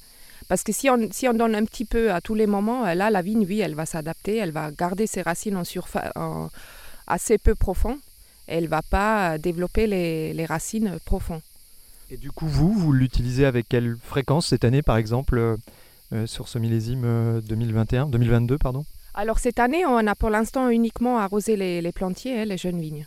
Parce 0.49 0.63
que 0.63 0.73
si 0.73 0.89
on, 0.89 1.09
si 1.11 1.27
on 1.27 1.35
donne 1.35 1.57
un 1.57 1.65
petit 1.65 1.85
peu 1.85 2.13
à 2.13 2.21
tous 2.21 2.35
les 2.37 2.47
moments, 2.47 2.85
là 2.95 3.11
la 3.11 3.23
vigne, 3.23 3.45
oui, 3.49 3.61
elle 3.61 3.75
va 3.75 3.87
s'adapter, 3.87 4.37
elle 4.37 4.53
va 4.53 4.71
garder 4.71 5.09
ses 5.09 5.23
racines 5.23 5.57
en 5.57 5.65
surface 5.65 6.13
assez 7.07 7.39
peu 7.39 7.55
profond, 7.55 7.99
elle 8.47 8.69
va 8.69 8.83
pas 8.83 9.39
développer 9.39 9.87
les, 9.87 10.47
racines 10.47 10.99
profondes. 11.05 11.41
Et 12.11 12.17
du 12.17 12.31
coup, 12.31 12.47
vous, 12.47 12.73
vous 12.73 12.93
l'utilisez 12.93 13.47
avec 13.47 13.69
quelle 13.69 13.97
fréquence 14.03 14.47
cette 14.47 14.65
année, 14.65 14.83
par 14.83 14.97
exemple, 14.97 15.39
euh, 15.39 15.57
euh, 16.13 16.27
sur 16.27 16.47
ce 16.47 16.59
millésime 16.59 17.41
2021, 17.49 18.07
euh, 18.07 18.11
2022, 18.11 18.59
pardon? 18.59 18.85
Alors 19.15 19.39
cette 19.39 19.59
année, 19.59 19.85
on 19.87 20.07
a 20.07 20.15
pour 20.15 20.31
l'instant 20.31 20.69
uniquement 20.69 21.19
arrosé 21.19 21.57
les, 21.57 21.81
les 21.83 21.93
plantiers, 21.93 22.43
hein, 22.43 22.45
les 22.45 22.59
jeunes 22.59 22.81
vignes. 22.81 23.07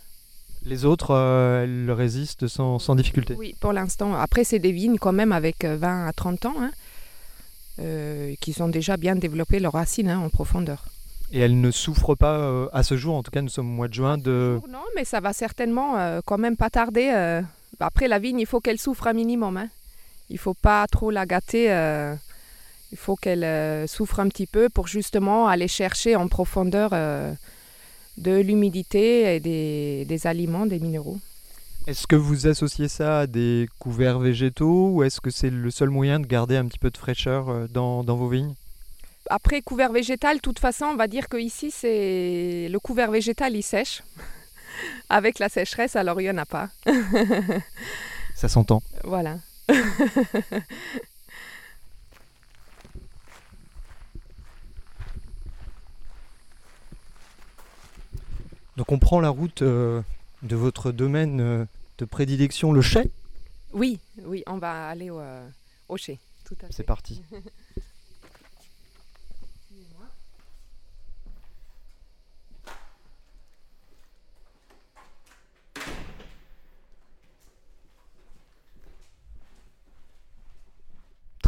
Les 0.65 0.83
autres, 0.85 1.11
euh, 1.11 1.63
elles 1.63 1.91
résistent 1.91 2.47
sans, 2.47 2.95
difficulté? 2.95 3.35
Oui, 3.37 3.55
pour 3.59 3.71
l'instant. 3.71 4.15
Après, 4.15 4.43
c'est 4.43 4.59
des 4.59 4.71
vignes 4.71 4.97
quand 4.97 5.13
même 5.13 5.31
avec 5.31 5.63
20 5.63 6.05
euh, 6.05 6.07
à 6.07 6.13
30 6.13 6.45
ans, 6.45 6.55
hein, 6.59 6.71
euh, 7.79 8.33
qui 8.41 8.61
ont 8.61 8.67
déjà 8.67 8.97
bien 8.97 9.15
développé 9.15 9.59
leurs 9.59 9.73
racines 9.73 10.09
hein, 10.09 10.19
en 10.19 10.29
profondeur. 10.29 10.85
Et 11.31 11.39
elles 11.39 11.59
ne 11.59 11.71
souffrent 11.71 12.15
pas 12.15 12.67
à 12.73 12.83
ce 12.83 12.97
jour, 12.97 13.15
en 13.15 13.23
tout 13.23 13.31
cas 13.31 13.41
nous 13.41 13.49
sommes 13.49 13.69
au 13.69 13.75
mois 13.75 13.87
de 13.87 13.93
juin 13.93 14.17
de... 14.17 14.59
Non, 14.67 14.79
mais 14.95 15.05
ça 15.05 15.19
va 15.19 15.31
certainement 15.31 16.19
quand 16.25 16.39
même 16.39 16.57
pas 16.57 16.69
tarder. 16.71 17.41
Après 17.79 18.07
la 18.07 18.17
vigne, 18.17 18.39
il 18.39 18.47
faut 18.47 18.59
qu'elle 18.59 18.79
souffre 18.79 19.05
un 19.07 19.13
minimum. 19.13 19.57
Hein. 19.57 19.69
Il 20.29 20.33
ne 20.33 20.39
faut 20.39 20.55
pas 20.55 20.87
trop 20.87 21.11
la 21.11 21.27
gâter. 21.27 21.65
il 22.91 22.97
faut 22.97 23.15
qu'elle 23.15 23.87
souffre 23.87 24.19
un 24.19 24.27
petit 24.27 24.47
peu 24.47 24.69
pour 24.69 24.87
justement 24.87 25.47
aller 25.47 25.67
chercher 25.67 26.15
en 26.15 26.27
profondeur 26.27 26.93
de 28.19 28.39
l'humidité 28.39 29.35
et 29.35 29.39
des, 29.39 30.27
aliments, 30.27 30.65
des 30.65 30.79
minéraux. 30.79 31.17
Est-ce 31.87 32.05
que 32.05 32.15
vous 32.15 32.47
associez 32.47 32.87
ça 32.87 33.19
à 33.21 33.27
des 33.27 33.67
couverts 33.79 34.19
végétaux 34.19 34.89
ou 34.89 35.03
est-ce 35.03 35.21
que 35.21 35.31
c'est 35.31 35.49
le 35.49 35.71
seul 35.71 35.89
moyen 35.89 36.19
de 36.19 36.27
garder 36.27 36.57
un 36.57 36.65
petit 36.65 36.77
peu 36.77 36.91
de 36.91 36.97
fraîcheur 36.97 37.49
euh, 37.49 37.67
dans, 37.67 38.03
vos 38.03 38.27
vignes? 38.27 38.53
Après, 39.31 39.61
couvert 39.61 39.91
végétal, 39.91 40.37
de 40.37 40.41
toute 40.41 40.57
façon, 40.57 40.85
on 40.85 40.95
va 40.95 41.07
dire 41.07 41.29
qu'ici, 41.29 41.69
c'est 41.69 42.67
le 42.67 42.79
couvert 42.79 43.11
végétal, 43.11 43.55
il 43.55 43.61
sèche. 43.61 44.01
Avec 45.09 45.37
la 45.37 45.49
sécheresse, 45.49 45.95
alors 45.95 46.19
il 46.19 46.23
n'y 46.23 46.31
en 46.31 46.37
a 46.37 46.45
pas. 46.45 46.69
ça 48.35 48.49
s'entend. 48.49 48.81
Voilà. 49.03 49.37
Donc 58.77 58.91
on 58.93 58.97
prend 58.97 59.19
la 59.19 59.29
route 59.29 59.61
euh, 59.61 60.01
de 60.41 60.55
votre 60.55 60.91
domaine 60.91 61.41
euh, 61.41 61.65
de 61.97 62.05
prédilection, 62.05 62.71
le 62.71 62.81
chai? 62.81 63.11
Oui, 63.73 63.99
oui, 64.23 64.41
on 64.47 64.57
va 64.57 64.87
aller 64.87 65.09
au, 65.09 65.19
euh, 65.19 65.45
chai. 65.97 66.17
C'est 66.71 66.85
parti. 66.85 67.21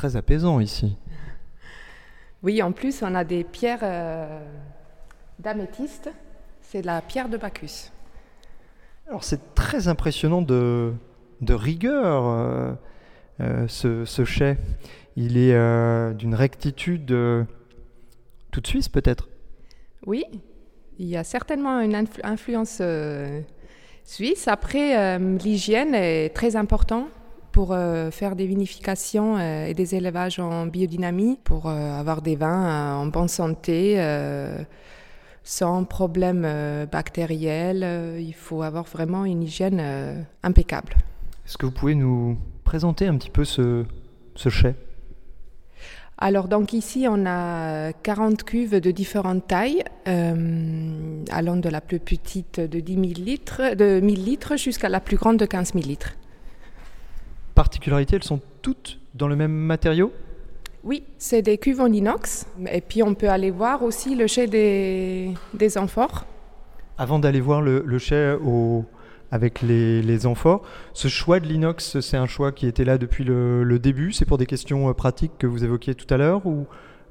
Très 0.02 0.16
apaisant 0.16 0.60
ici. 0.60 0.98
Oui, 2.42 2.64
en 2.64 2.72
plus, 2.72 3.04
on 3.04 3.14
a 3.14 3.24
des 3.24 3.44
pierres 3.44 3.84
d'améthyste 5.38 6.10
c'est 6.64 6.82
la 6.82 7.02
pierre 7.02 7.30
de 7.30 7.38
Bacchus. 7.38 7.92
Alors 9.08 9.24
c'est 9.24 9.54
très 9.54 9.88
impressionnant 9.88 10.42
de, 10.42 10.92
rigueur, 11.48 12.26
euh, 12.26 12.74
euh, 13.42 13.68
ce, 13.68 14.26
chai. 14.26 14.58
il 15.16 15.38
est 15.38 15.54
euh, 15.54 16.14
d'une 16.14 16.34
rectitude 16.34 17.12
euh, 17.12 17.44
toute 18.50 18.66
suisse 18.66 18.90
peut-être? 18.90 19.30
Oui, 20.08 20.26
il 20.98 21.06
y 21.06 21.16
a 21.16 21.24
certainement 21.24 21.80
une 21.80 21.94
influ- 21.94 22.22
influence 22.24 22.80
euh, 22.82 23.40
suisse. 24.04 24.48
Après, 24.48 24.98
euh, 24.98 25.38
l'hygiène 25.38 25.94
est 25.94 26.34
très 26.34 26.56
importante 26.56 27.06
pour 27.52 27.72
euh, 27.72 28.12
faire 28.12 28.36
des 28.36 28.46
vinifications 28.46 29.38
euh, 29.38 29.66
et 29.66 29.74
des 29.74 29.96
élevages 29.96 30.40
en 30.40 30.68
biodynamie, 30.68 31.38
pour 31.44 31.68
euh, 31.68 32.00
avoir 32.00 32.22
des 32.22 32.36
vins 32.36 32.96
en 32.98 33.06
bonne 33.08 33.28
santé, 33.28 33.98
sans 35.44 35.84
problème 35.84 36.44
euh, 36.46 36.86
bactériel. 36.86 37.82
Euh, 37.84 38.20
il 38.20 38.34
faut 38.34 38.62
avoir 38.62 38.86
vraiment 38.86 39.26
une 39.26 39.44
hygiène 39.44 39.80
euh, 39.82 40.22
impeccable. 40.44 40.96
Est-ce 41.46 41.58
que 41.58 41.66
vous 41.66 41.72
pouvez 41.72 41.96
nous 41.96 42.38
présenter 42.64 43.08
un 43.08 43.18
petit 43.18 43.30
peu 43.30 43.44
ce, 43.44 43.86
ce 44.36 44.50
chai? 44.50 44.76
Alors 46.18 46.48
donc 46.48 46.74
ici 46.74 47.08
on 47.10 47.26
a 47.26 47.94
40 47.94 48.44
cuves 48.44 48.80
de 48.80 48.92
différentes 48.92 49.48
tailles, 49.48 49.84
allant 50.06 51.58
de 51.58 51.68
la 51.68 51.82
plus 51.82 52.00
petite 52.00 52.60
de 52.60 52.80
10 52.80 52.94
000 52.94 53.06
litres, 53.26 53.74
de 53.74 54.00
1000 54.00 54.24
litres 54.24 54.56
jusqu'à 54.56 54.88
la 54.88 55.00
plus 55.00 55.18
grande 55.18 55.38
de 55.38 55.48
15 55.48 55.74
000 55.74 55.84
litres. 55.84 56.16
Particularité, 57.56 58.16
elles 58.16 58.24
sont 58.24 58.40
toutes 58.62 59.00
dans 59.14 59.28
le 59.28 59.36
même 59.36 59.52
matériau? 59.52 60.12
Oui, 60.84 61.04
c'est 61.18 61.42
des 61.42 61.58
cuves 61.58 61.82
en 61.82 61.92
inox. 61.92 62.48
Et 62.72 62.82
puis 62.82 63.04
on 63.04 63.14
peut 63.14 63.30
aller 63.30 63.52
voir 63.52 63.84
aussi 63.84 64.16
le 64.16 64.26
chai 64.28 64.48
des, 64.48 65.34
des 65.54 65.78
amphores. 65.78 66.26
Avant 66.98 67.20
d'aller 67.20 67.42
voir 67.42 67.62
le, 67.62 67.84
le 67.86 67.98
chai 68.00 68.36
au- 68.44 68.86
avec 69.32 69.62
les, 69.62 70.02
les 70.02 70.26
amphores, 70.26 70.62
ce 70.94 71.08
choix 71.08 71.40
de 71.40 71.46
l'inox, 71.48 72.00
c'est 72.00 72.18
un 72.18 72.26
choix 72.26 72.52
qui 72.52 72.68
était 72.68 72.84
là 72.84 72.98
depuis 72.98 73.24
le, 73.24 73.64
le 73.64 73.80
début? 73.80 74.12
C'est 74.12 74.26
pour 74.26 74.38
des 74.38 74.46
questions 74.46 74.90
euh, 74.90 74.94
pratiques 74.94 75.34
que 75.38 75.48
vous 75.48 75.64
évoquiez 75.64 75.96
tout 75.96 76.12
à 76.14 76.18
l'heure 76.18 76.46
Ou 76.46 76.66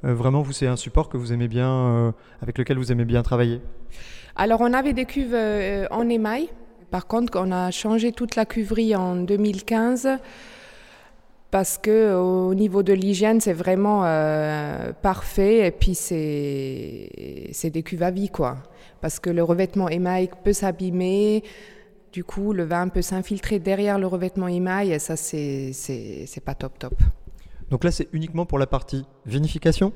euh, 0.04 0.14
vraiment, 0.14 0.42
vous 0.42 0.52
c'est 0.52 0.66
un 0.66 0.76
support 0.76 1.09
que 1.09 1.16
vous 1.16 1.32
aimez 1.32 1.49
bien, 1.49 1.70
euh, 1.70 2.12
avec 2.42 2.59
lequel 2.59 2.76
vous 2.78 2.90
aimez 2.92 3.04
bien 3.04 3.23
travailler? 3.23 3.61
Alors 4.37 4.61
on 4.61 4.73
avait 4.73 4.92
des 4.92 5.04
cuves 5.04 5.35
euh, 5.35 5.87
en 5.90 6.09
émail. 6.09 6.49
Par 6.90 7.06
contre, 7.06 7.38
on 7.40 7.52
a 7.52 7.70
changé 7.70 8.12
toute 8.12 8.37
la 8.37 8.44
cuverie 8.44 8.97
en 8.97 9.16
2015 9.16 10.09
parce 11.50 11.78
que 11.78 12.14
au 12.14 12.54
niveau 12.54 12.82
de 12.82 12.92
l'hygiène, 12.92 13.40
c'est 13.40 13.52
vraiment 13.52 14.02
euh, 14.04 14.92
parfait 14.92 15.66
et 15.66 15.70
puis 15.70 15.94
c'est 15.94 17.49
c'est 17.52 17.70
des 17.70 17.82
cuves 17.82 18.02
à 18.02 18.11
vie 18.11 18.28
quoi. 18.28 18.59
Parce 19.00 19.18
que 19.18 19.30
le 19.30 19.42
revêtement 19.42 19.88
émail 19.88 20.30
peut 20.44 20.52
s'abîmer, 20.52 21.42
du 22.12 22.25
coup 22.25 22.52
le 22.52 22.64
vin 22.64 22.88
peut 22.88 23.02
s'infiltrer 23.02 23.59
derrière 23.59 23.99
le 23.99 24.06
revêtement 24.06 24.49
émail 24.49 24.92
et 24.92 24.99
ça 24.99 25.16
c'est 25.16 25.73
c'est 25.73 26.44
pas 26.44 26.54
top 26.54 26.78
top. 26.78 26.94
Donc 27.70 27.85
là, 27.85 27.92
c'est 27.92 28.09
uniquement 28.12 28.47
pour 28.47 28.59
la 28.59 28.66
partie 28.66 29.04
vinification? 29.26 29.92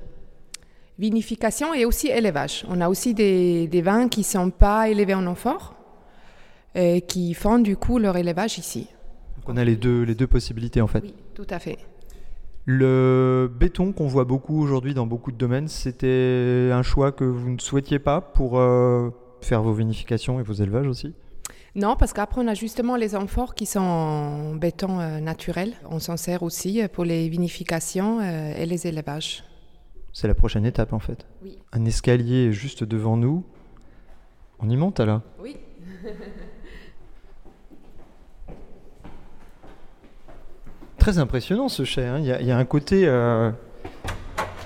Vinification 0.96 1.74
et 1.74 1.84
aussi 1.84 2.06
élevage. 2.06 2.64
On 2.68 2.80
a 2.80 2.88
aussi 2.88 3.14
des, 3.14 3.66
des 3.66 3.82
vins 3.82 4.08
qui 4.08 4.20
ne 4.20 4.24
sont 4.24 4.50
pas 4.50 4.88
élevés 4.88 5.14
en 5.14 5.26
amphore 5.26 5.73
qui 7.06 7.34
font 7.34 7.58
du 7.58 7.76
coup 7.76 7.98
leur 7.98 8.16
élevage 8.16 8.58
ici. 8.58 8.88
Donc 9.36 9.48
on 9.48 9.56
a 9.56 9.64
les 9.64 9.76
deux, 9.76 10.02
les 10.02 10.14
deux 10.14 10.26
possibilités 10.26 10.80
en 10.80 10.86
fait. 10.86 11.02
Oui, 11.02 11.14
tout 11.34 11.46
à 11.50 11.58
fait. 11.58 11.78
Le 12.66 13.50
béton 13.54 13.92
qu'on 13.92 14.06
voit 14.06 14.24
beaucoup 14.24 14.62
aujourd'hui 14.62 14.94
dans 14.94 15.06
beaucoup 15.06 15.32
de 15.32 15.36
domaines, 15.36 15.68
c'était 15.68 16.70
un 16.72 16.82
choix 16.82 17.12
que 17.12 17.24
vous 17.24 17.50
ne 17.50 17.58
souhaitiez 17.58 17.98
pas 17.98 18.22
pour 18.22 18.58
euh, 18.58 19.10
faire 19.42 19.62
vos 19.62 19.74
vinifications 19.74 20.40
et 20.40 20.42
vos 20.42 20.54
élevages 20.54 20.86
aussi? 20.86 21.14
Non, 21.74 21.96
parce 21.96 22.14
qu'après 22.14 22.40
on 22.40 22.48
a 22.48 22.54
justement 22.54 22.96
les 22.96 23.16
amphores 23.16 23.54
qui 23.54 23.66
sont 23.66 23.80
en 23.80 24.54
béton 24.54 24.98
euh, 25.00 25.20
naturel. 25.20 25.74
On 25.90 25.98
s'en 25.98 26.16
sert 26.16 26.42
aussi 26.42 26.80
pour 26.90 27.04
les 27.04 27.28
vinifications 27.28 28.20
euh, 28.20 28.54
et 28.56 28.64
les 28.64 28.86
élevages. 28.86 29.44
C'est 30.14 30.28
la 30.28 30.34
prochaine 30.34 30.64
étape 30.64 30.94
en 30.94 31.00
fait. 31.00 31.26
Oui. 31.42 31.58
Un 31.72 31.84
escalier 31.84 32.52
juste 32.52 32.82
devant 32.82 33.18
nous. 33.18 33.44
On 34.58 34.70
y 34.70 34.76
monte 34.76 35.00
là 35.00 35.22
Oui. 35.42 35.56
Très 41.04 41.18
impressionnant 41.18 41.68
ce 41.68 41.84
chai. 41.84 42.06
hein. 42.06 42.18
Il 42.18 42.24
y, 42.24 42.32
a- 42.32 42.40
il 42.40 42.46
y 42.46 42.50
a 42.50 42.56
un 42.56 42.64
côté. 42.64 43.02
euh, 43.06 43.50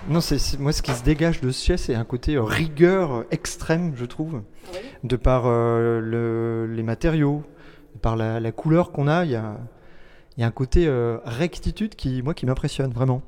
Non, 0.08 0.20
c'est 0.20 0.56
moi 0.60 0.70
ce 0.70 0.82
qui 0.82 0.92
se 0.92 1.02
dégage 1.02 1.40
de 1.40 1.50
ce 1.50 1.64
chai, 1.66 1.76
c'est 1.76 1.96
un 1.96 2.04
côté 2.04 2.36
euh, 2.36 2.44
rigueur 2.44 3.24
extrême, 3.32 3.94
je 3.96 4.04
trouve, 4.04 4.42
de 5.02 5.16
par 5.16 5.46
euh, 5.46 5.98
le- 5.98 6.72
les 6.72 6.84
matériaux, 6.84 7.42
de 7.96 7.98
par 7.98 8.14
la, 8.14 8.38
la 8.38 8.52
couleur 8.52 8.92
qu'on 8.92 9.08
a. 9.08 9.24
Il 9.24 9.32
y 9.32 9.34
a, 9.34 9.56
il 10.36 10.40
y 10.42 10.44
a 10.44 10.46
un 10.46 10.52
côté 10.52 10.88
rectitude 11.24 11.96
qui, 11.96 12.22
moi, 12.22 12.34
qui 12.34 12.46
m'impressionne 12.46 12.92
vraiment. 12.92 13.20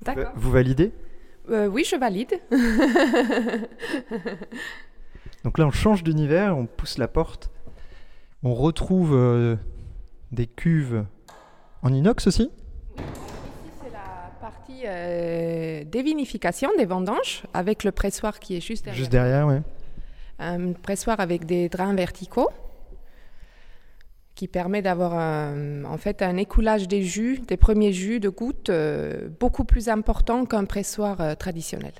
D'accord. 0.00 0.32
Vous 0.36 0.50
validez? 0.50 0.92
Oui, 1.50 1.84
je 1.84 1.96
valide. 1.96 2.32
Donc 5.44 5.58
là, 5.58 5.66
on 5.66 5.70
change 5.70 6.02
d'univers, 6.02 6.56
on 6.56 6.64
pousse 6.64 6.96
la 6.96 7.08
porte, 7.08 7.50
on 8.42 8.54
retrouve 8.54 9.58
des 10.32 10.46
cuves 10.46 11.04
en 11.86 11.92
inox 11.92 12.26
aussi. 12.26 12.42
Ici, 12.42 13.02
c'est 13.82 13.92
la 13.92 14.30
partie 14.40 14.82
euh, 14.86 15.84
des 15.84 16.02
vinifications, 16.02 16.70
des 16.76 16.84
vendanges, 16.84 17.44
avec 17.54 17.84
le 17.84 17.92
pressoir 17.92 18.40
qui 18.40 18.56
est 18.56 18.60
juste 18.60 18.84
derrière. 18.84 18.98
Juste 18.98 19.12
derrière, 19.12 19.46
ouais. 19.46 19.62
un 20.38 20.72
pressoir 20.72 21.20
avec 21.20 21.46
des 21.46 21.68
drains 21.68 21.94
verticaux 21.94 22.50
qui 24.34 24.48
permet 24.48 24.82
d'avoir 24.82 25.14
un- 25.14 25.84
en 25.84 25.96
fait 25.96 26.20
un 26.20 26.36
écoulage 26.36 26.88
des 26.88 27.02
jus, 27.02 27.38
des 27.46 27.56
premiers 27.56 27.92
jus 27.92 28.20
de 28.20 28.28
gouttes 28.28 28.68
euh, 28.68 29.28
beaucoup 29.40 29.64
plus 29.64 29.88
important 29.88 30.44
qu'un 30.44 30.64
pressoir 30.66 31.20
euh, 31.20 31.34
traditionnel. 31.34 31.92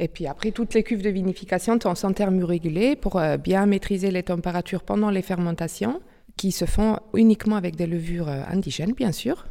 Et 0.00 0.08
puis 0.08 0.26
après, 0.26 0.50
toutes 0.52 0.74
les 0.74 0.82
cuves 0.82 1.02
de 1.02 1.08
vinification 1.10 1.78
sont 1.82 1.94
sont 1.94 2.12
thermorégulées 2.12 2.94
pour 2.94 3.16
euh, 3.18 3.36
bien 3.38 3.64
maîtriser 3.66 4.10
les 4.10 4.22
températures 4.22 4.82
pendant 4.82 5.10
les 5.10 5.22
fermentations, 5.22 6.00
qui 6.38 6.52
se 6.52 6.64
font 6.64 6.96
uniquement 7.12 7.56
avec 7.56 7.76
des 7.76 7.86
levures 7.86 8.28
euh, 8.28 8.40
indigènes, 8.48 8.94
bien 8.94 9.12
sûr. 9.12 9.44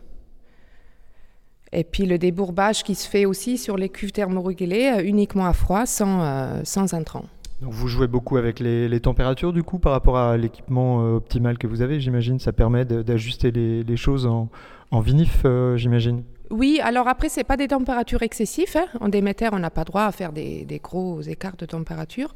Et 1.74 1.84
puis 1.84 2.06
le 2.06 2.18
débourbage 2.18 2.84
qui 2.84 2.96
se 2.96 3.08
fait 3.08 3.26
aussi 3.26 3.60
sur 3.60 3.78
les 3.78 3.90
cuves 3.90 4.14
thermorégulées, 4.14 4.94
euh, 4.98 5.04
uniquement 5.04 5.46
à 5.46 5.54
froid, 5.54 5.86
sans, 5.86 6.24
euh, 6.24 6.62
sans 6.64 6.96
intrants. 6.96 7.26
Donc 7.62 7.74
vous 7.74 7.88
jouez 7.88 8.08
beaucoup 8.08 8.38
avec 8.38 8.60
les, 8.60 9.00
températures 9.00 9.52
du 9.52 9.64
coup 9.64 9.80
par 9.80 9.92
rapport 9.92 10.18
à 10.18 10.38
l'équipement 10.38 11.16
optimal 11.16 11.58
que 11.58 11.68
vous 11.68 11.82
avez, 11.82 12.00
j'imagine. 12.00 12.40
Ça 12.40 12.54
permet 12.54 12.86
d'ajuster 12.86 13.52
les, 13.52 13.98
choses 13.98 14.28
en, 14.28 15.00
vinif, 15.00 15.44
j'imagine. 15.76 16.22
Oui, 16.50 16.80
alors 16.82 17.08
après, 17.08 17.30
c'est 17.30 17.44
pas 17.44 17.58
des 17.58 17.68
températures 17.68 18.24
excessives. 18.24 18.76
hein. 18.76 18.86
En 19.02 19.10
déméter, 19.10 19.50
on 19.52 19.60
n'a 19.60 19.70
pas 19.70 19.84
droit 19.84 20.04
à 20.04 20.12
faire 20.12 20.32
des, 20.32 20.66
gros 20.84 21.22
écarts 21.22 21.58
de 21.58 21.66
température. 21.66 22.34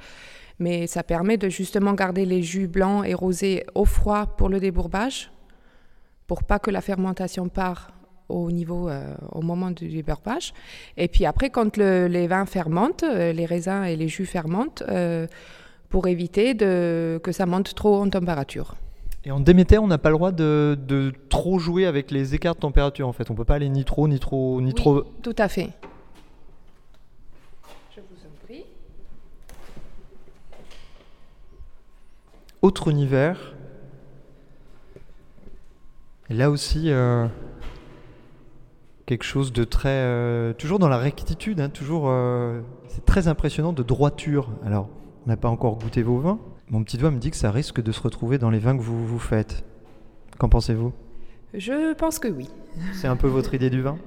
Mais 0.59 0.85
ça 0.85 1.01
permet 1.03 1.37
de 1.37 1.49
justement 1.49 1.93
garder 1.93 2.25
les 2.25 2.41
jus 2.43 2.67
blancs 2.67 3.05
et 3.05 3.13
rosés 3.13 3.65
au 3.73 3.85
froid 3.85 4.25
pour 4.37 4.49
le 4.49 4.59
débourbage, 4.59 5.31
pour 6.27 6.43
pas 6.43 6.59
que 6.59 6.69
la 6.69 6.81
fermentation 6.81 7.47
part 7.49 7.91
au 8.29 8.51
niveau, 8.51 8.87
euh, 8.87 9.13
au 9.31 9.41
moment 9.41 9.71
du 9.71 9.87
débourbage. 9.89 10.53
Et 10.97 11.07
puis 11.07 11.25
après, 11.25 11.49
quand 11.49 11.77
le- 11.77 12.07
les 12.07 12.27
vins 12.27 12.45
fermentent, 12.45 13.03
euh, 13.03 13.33
les 13.33 13.45
raisins 13.45 13.83
et 13.83 13.95
les 13.95 14.07
jus 14.07 14.25
fermentent, 14.25 14.83
euh, 14.89 15.25
pour 15.89 16.07
éviter 16.07 16.55
que 16.55 17.31
ça 17.31 17.45
monte 17.45 17.75
trop 17.75 17.95
en 18.01 18.09
température. 18.09 18.75
Et 19.23 19.31
en 19.31 19.39
Déméter, 19.39 19.77
on 19.77 19.87
n'a 19.87 19.99
pas 19.99 20.09
le 20.09 20.15
droit 20.15 20.31
de, 20.31 20.77
de 20.87 21.13
trop 21.29 21.59
jouer 21.59 21.85
avec 21.85 22.09
les 22.09 22.33
écarts 22.33 22.55
de 22.55 22.59
température 22.59 23.07
en 23.07 23.13
fait. 23.13 23.29
On 23.29 23.35
peut 23.35 23.45
pas 23.45 23.55
aller 23.55 23.69
ni 23.69 23.85
trop, 23.85 24.07
ni 24.07 24.19
trop, 24.19 24.59
ni 24.61 24.67
Oui. 24.69 24.73
trop. 24.73 25.03
Tout 25.21 25.35
à 25.37 25.47
fait. 25.47 25.69
Je 27.95 28.01
vous 28.01 28.25
en 28.25 28.45
prie. 28.45 28.65
Autre 32.63 32.87
univers. 32.87 33.53
Et 36.31 36.33
là 36.33 36.49
aussi, 36.49 36.89
euh, 36.91 37.27
quelque 39.05 39.23
chose 39.25 39.53
de 39.53 39.63
très. 39.65 39.89
euh, 39.89 40.53
toujours 40.53 40.79
dans 40.79 40.89
la 40.89 40.97
rectitude, 40.97 41.59
hein, 41.61 41.69
toujours. 41.69 42.05
euh, 42.07 42.61
c'est 42.87 43.05
très 43.05 43.27
impressionnant 43.27 43.73
de 43.73 43.83
droiture. 43.83 44.49
Alors, 44.65 44.89
on 45.25 45.29
n'a 45.29 45.37
pas 45.37 45.49
encore 45.49 45.75
goûté 45.77 46.01
vos 46.01 46.17
vins. 46.19 46.39
Mon 46.71 46.85
petit 46.85 46.97
doigt 46.97 47.11
me 47.11 47.19
dit 47.19 47.31
que 47.31 47.35
ça 47.35 47.51
risque 47.51 47.81
de 47.81 47.91
se 47.91 47.99
retrouver 47.99 48.37
dans 48.37 48.49
les 48.49 48.57
vins 48.57 48.77
que 48.77 48.81
vous, 48.81 49.05
vous 49.05 49.19
faites. 49.19 49.65
Qu'en 50.37 50.47
pensez-vous? 50.47 50.93
Je 51.53 51.93
pense 51.95 52.17
que 52.17 52.29
oui. 52.29 52.47
C'est 52.93 53.07
un 53.07 53.17
peu 53.17 53.27
votre 53.27 53.53
idée 53.53 53.69
du 53.69 53.81
vin? 53.81 53.97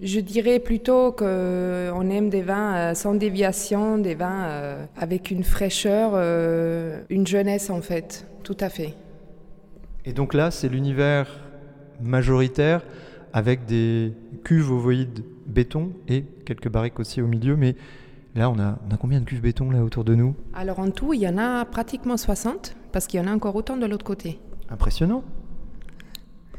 Je 0.00 0.20
dirais 0.20 0.60
plutôt 0.60 1.10
qu'on 1.10 2.10
aime 2.10 2.30
des 2.30 2.42
vins 2.42 2.76
euh, 2.76 2.94
sans 2.94 3.14
déviation, 3.14 3.98
des 3.98 4.14
vins 4.14 4.44
euh, 4.44 4.86
avec 4.96 5.32
une 5.32 5.42
fraîcheur, 5.42 6.12
euh, 6.14 7.02
une 7.10 7.26
jeunesse 7.26 7.70
en 7.70 7.82
fait. 7.82 8.24
Tout 8.44 8.56
à 8.60 8.68
fait. 8.68 8.94
Et 10.04 10.12
donc 10.12 10.32
là, 10.32 10.52
c'est 10.52 10.68
l'univers 10.68 11.26
majoritaire 12.00 12.82
avec 13.32 13.64
des 13.64 14.12
cuves 14.44 14.70
ovoïdes 14.70 15.24
béton 15.44 15.90
et 16.06 16.24
quelques 16.46 16.68
barriques 16.68 17.00
aussi 17.00 17.20
au 17.20 17.26
milieu. 17.26 17.56
Mais 17.56 17.74
là, 18.34 18.50
on 18.50 18.58
a, 18.58 18.78
on 18.88 18.94
a 18.94 18.96
combien 18.96 19.20
de 19.20 19.24
cuves 19.24 19.40
béton 19.40 19.70
là 19.70 19.82
autour 19.82 20.04
de 20.04 20.14
nous? 20.14 20.34
Alors 20.54 20.78
en 20.78 20.90
tout, 20.90 21.12
il 21.14 21.20
y 21.20 21.28
en 21.28 21.38
a 21.38 21.64
pratiquement 21.64 22.16
60, 22.16 22.76
parce 22.92 23.06
qu'il 23.06 23.20
y 23.20 23.22
en 23.22 23.26
a 23.26 23.34
encore 23.34 23.56
autant 23.56 23.76
de 23.76 23.86
l'autre 23.86 24.04
côté. 24.04 24.38
Impressionnant. 24.68 25.22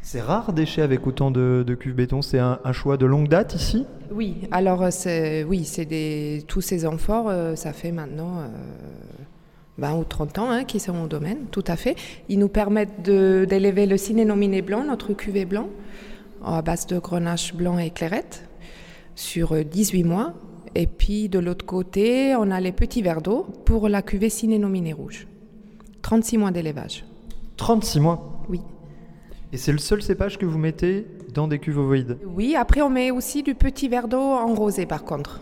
C'est 0.01 0.21
rare 0.21 0.51
déchets 0.51 0.81
avec 0.81 1.05
autant 1.05 1.29
de, 1.29 1.63
de 1.65 1.75
cuves 1.75 1.93
béton. 1.95 2.21
C'est 2.21 2.39
un, 2.39 2.59
un 2.63 2.71
choix 2.73 2.97
de 2.97 3.05
longue 3.05 3.27
date 3.27 3.53
ici? 3.53 3.85
Oui, 4.11 4.47
alors 4.51 4.83
euh, 4.83 5.43
oui, 5.43 5.63
c'est 5.63 5.85
des, 5.85 6.43
tous 6.47 6.61
ces 6.61 6.85
amphores, 6.85 7.29
euh, 7.29 7.55
ça 7.55 7.71
fait 7.71 7.91
maintenant 7.91 8.39
euh, 8.39 8.47
20 9.77 9.95
ou 9.97 10.03
30 10.03 10.39
ans 10.39 10.49
hein, 10.49 10.63
qu'ils 10.63 10.81
sont 10.81 10.99
au 11.03 11.07
domaine, 11.07 11.45
tout 11.51 11.63
à 11.67 11.75
fait. 11.75 11.95
Ils 12.29 12.39
nous 12.39 12.49
permettent 12.49 13.01
d'élever 13.03 13.85
le 13.85 13.95
cinénominé 13.97 14.61
blanc, 14.61 14.83
notre 14.83 15.13
cuvée 15.13 15.45
blanc, 15.45 15.69
à 16.43 16.61
base 16.61 16.87
de 16.87 16.97
grenache 16.99 17.53
blanc 17.53 17.77
et 17.77 17.91
clairette, 17.91 18.49
sur 19.15 19.53
euh, 19.53 19.63
18 19.63 20.03
mois. 20.03 20.33
Et 20.75 20.87
puis 20.87 21.29
de 21.29 21.39
l'autre 21.39 21.65
côté, 21.65 22.35
on 22.35 22.49
a 22.51 22.59
les 22.59 22.71
petits 22.71 23.01
verres 23.01 23.21
d'eau 23.21 23.45
pour 23.65 23.89
la 23.89 24.01
cuvée 24.01 24.29
cinénominé 24.29 24.93
rouge. 24.93 25.27
36 26.01 26.37
mois 26.37 26.51
d'élevage. 26.51 27.05
36 27.57 27.99
mois. 27.99 28.43
Oui. 28.49 28.61
Et 29.53 29.57
c'est 29.57 29.73
le 29.73 29.77
seul 29.77 30.01
cépage 30.01 30.37
que 30.37 30.45
vous 30.45 30.57
mettez 30.57 31.05
dans 31.33 31.47
des 31.47 31.59
cuves 31.59 31.77
ovoïdes 31.77 32.17
Oui, 32.25 32.55
après 32.55 32.81
on 32.81 32.89
met 32.89 33.11
aussi 33.11 33.43
du 33.43 33.53
petit 33.53 33.89
verre 33.89 34.07
d'eau 34.07 34.19
en 34.19 34.53
rosé 34.55 34.85
par 34.85 35.03
contre. 35.03 35.41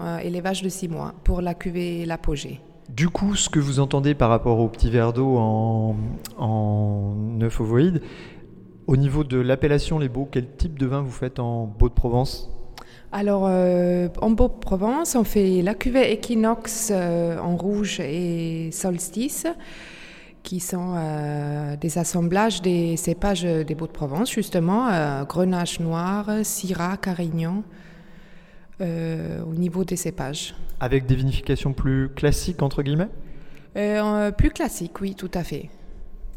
Euh, 0.00 0.18
élevage 0.18 0.62
de 0.62 0.68
6 0.68 0.88
mois 0.88 1.14
pour 1.22 1.40
la 1.40 1.54
cuvée 1.54 2.04
l'apogée. 2.04 2.60
Du 2.88 3.08
coup, 3.08 3.36
ce 3.36 3.48
que 3.48 3.60
vous 3.60 3.78
entendez 3.80 4.14
par 4.14 4.28
rapport 4.28 4.58
au 4.58 4.68
petit 4.68 4.90
verre 4.90 5.12
d'eau 5.12 5.36
en, 5.36 5.96
en 6.36 7.14
œuf 7.40 7.60
ovoïde, 7.60 8.02
au 8.86 8.96
niveau 8.96 9.24
de 9.24 9.38
l'appellation 9.38 9.98
Les 9.98 10.08
Beaux, 10.08 10.28
quel 10.30 10.46
type 10.56 10.78
de 10.78 10.86
vin 10.86 11.00
vous 11.00 11.10
faites 11.10 11.38
en 11.38 11.66
Beau 11.66 11.88
de 11.88 11.94
Provence? 11.94 12.50
Alors 13.16 13.44
euh, 13.46 14.08
en 14.20 14.30
Beau-Provence, 14.30 15.14
on 15.14 15.22
fait 15.22 15.62
la 15.62 15.74
cuvée 15.74 16.12
Equinox 16.12 16.90
euh, 16.92 17.38
en 17.38 17.54
rouge 17.54 18.00
et 18.00 18.70
Solstice 18.72 19.46
qui 20.42 20.58
sont 20.58 20.96
euh, 20.96 21.76
des 21.76 21.96
assemblages 21.96 22.60
des 22.60 22.96
cépages 22.96 23.44
des 23.44 23.74
Beaux-de-Provence, 23.76 24.32
justement, 24.32 24.88
Grenache 25.26 25.78
noir, 25.78 26.28
Syrah, 26.42 26.96
Carignan, 26.96 27.62
au 28.80 29.54
niveau 29.54 29.84
des 29.84 29.96
cépages. 29.96 30.54
Avec 30.80 31.06
des 31.06 31.14
vinifications 31.14 31.72
plus 31.72 32.08
classiques, 32.10 32.62
entre 32.62 32.82
guillemets? 32.82 33.08
Plus 34.36 34.50
classique, 34.50 35.00
oui, 35.00 35.14
tout 35.14 35.30
à 35.32 35.44
fait. 35.44 35.70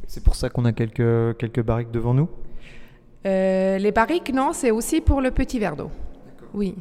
C'est 0.05 0.23
pour 0.23 0.35
ça 0.35 0.49
qu'on 0.49 0.63
a 0.63 0.71
quelques, 0.71 1.37
quelques 1.37 1.63
barriques 1.63 1.91
devant 1.91 2.13
nous? 2.13 2.29
Euh, 3.25 3.77
les 3.77 3.91
barriques, 3.91 4.33
non, 4.33 4.51
c'est 4.53 4.71
aussi 4.71 5.01
pour 5.01 5.19
le 5.19 5.31
petit 5.31 5.59
verre 5.59 5.75
d'eau. 5.75 5.91
Oui. 6.57 6.73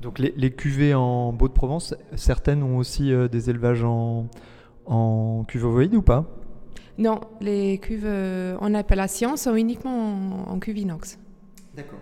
Donc 0.00 0.20
les, 0.20 0.32
les 0.36 0.52
cuvées 0.52 0.94
en 0.94 1.32
Beau 1.32 1.48
de 1.48 1.52
Provence, 1.52 1.94
certaines 2.14 2.62
ont 2.62 2.76
aussi 2.76 3.12
euh, 3.12 3.26
des 3.26 3.50
élevages 3.50 3.82
en, 3.82 4.28
en 4.86 5.42
cuve 5.48 5.64
ovoïde 5.64 5.94
ou 5.96 6.02
pas? 6.02 6.24
Non, 6.96 7.20
les 7.40 7.78
cuves 7.78 8.06
euh, 8.06 8.56
en 8.60 8.74
appellation 8.74 9.36
sont 9.36 9.56
uniquement 9.56 10.46
en, 10.48 10.52
en 10.52 10.58
cuve 10.60 10.78
inox. 10.78 11.18
D'accord. 11.76 11.98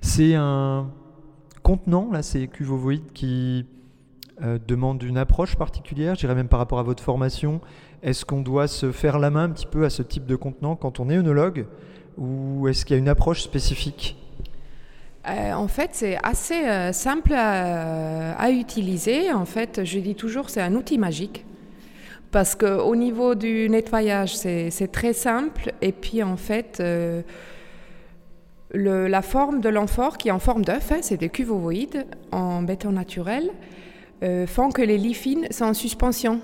C'est 0.00 0.36
un 0.36 0.90
contenant, 1.64 2.08
là, 2.12 2.22
ces 2.22 2.46
cuves 2.46 2.70
ovoïdes 2.70 3.12
qui 3.12 3.66
euh, 4.42 4.60
demandent 4.68 5.02
une 5.02 5.18
approche 5.18 5.56
particulière, 5.56 6.14
je 6.14 6.20
dirais 6.20 6.36
même 6.36 6.46
par 6.46 6.60
rapport 6.60 6.78
à 6.78 6.84
votre 6.84 7.02
formation? 7.02 7.60
Est-ce 8.04 8.24
qu'on 8.24 8.42
doit 8.42 8.68
se 8.68 8.92
faire 8.92 9.18
la 9.18 9.30
main 9.30 9.44
un 9.44 9.50
petit 9.50 9.66
peu 9.66 9.84
à 9.84 9.90
ce 9.90 10.04
type 10.04 10.26
de 10.26 10.36
contenant 10.36 10.76
quand 10.76 11.00
on 11.00 11.10
est 11.10 11.16
œnologue? 11.16 11.66
Ou 12.16 12.68
est-ce 12.68 12.84
qu'il 12.84 12.94
y 12.94 12.98
a 12.98 13.00
une 13.00 13.08
approche 13.08 13.42
spécifique? 13.42 14.16
Euh, 15.28 15.52
en 15.52 15.68
fait, 15.68 15.90
c'est 15.92 16.18
assez 16.22 16.66
euh, 16.66 16.92
simple 16.92 17.34
à, 17.34 18.32
à 18.32 18.50
utiliser. 18.50 19.32
En 19.32 19.44
fait, 19.44 19.84
je 19.84 19.98
dis 19.98 20.14
toujours, 20.14 20.50
c'est 20.50 20.62
un 20.62 20.74
outil 20.74 20.98
magique. 20.98 21.44
Parce 22.30 22.54
qu'au 22.54 22.94
niveau 22.94 23.34
du 23.34 23.68
nettoyage, 23.70 24.36
c'est 24.36 24.92
très 24.92 25.14
simple. 25.14 25.72
Et 25.80 25.92
puis, 25.92 26.22
en 26.22 26.36
fait, 26.36 26.78
euh, 26.80 27.22
la 28.74 29.22
forme 29.22 29.60
de 29.60 29.68
l'amphore, 29.68 30.18
qui 30.18 30.28
est 30.28 30.32
en 30.32 30.38
forme 30.38 30.64
d'œuf, 30.64 30.92
hein, 30.92 30.98
c'est 31.00 31.16
des 31.16 31.30
cuves 31.30 31.50
ovoïdes 31.50 32.06
en 32.32 32.62
béton 32.62 32.92
naturel, 32.92 33.50
euh, 34.22 34.46
font 34.46 34.70
que 34.70 34.82
les 34.82 34.98
lits 34.98 35.14
fines 35.14 35.46
sont 35.50 35.66
en 35.66 35.74
suspension 35.74 36.40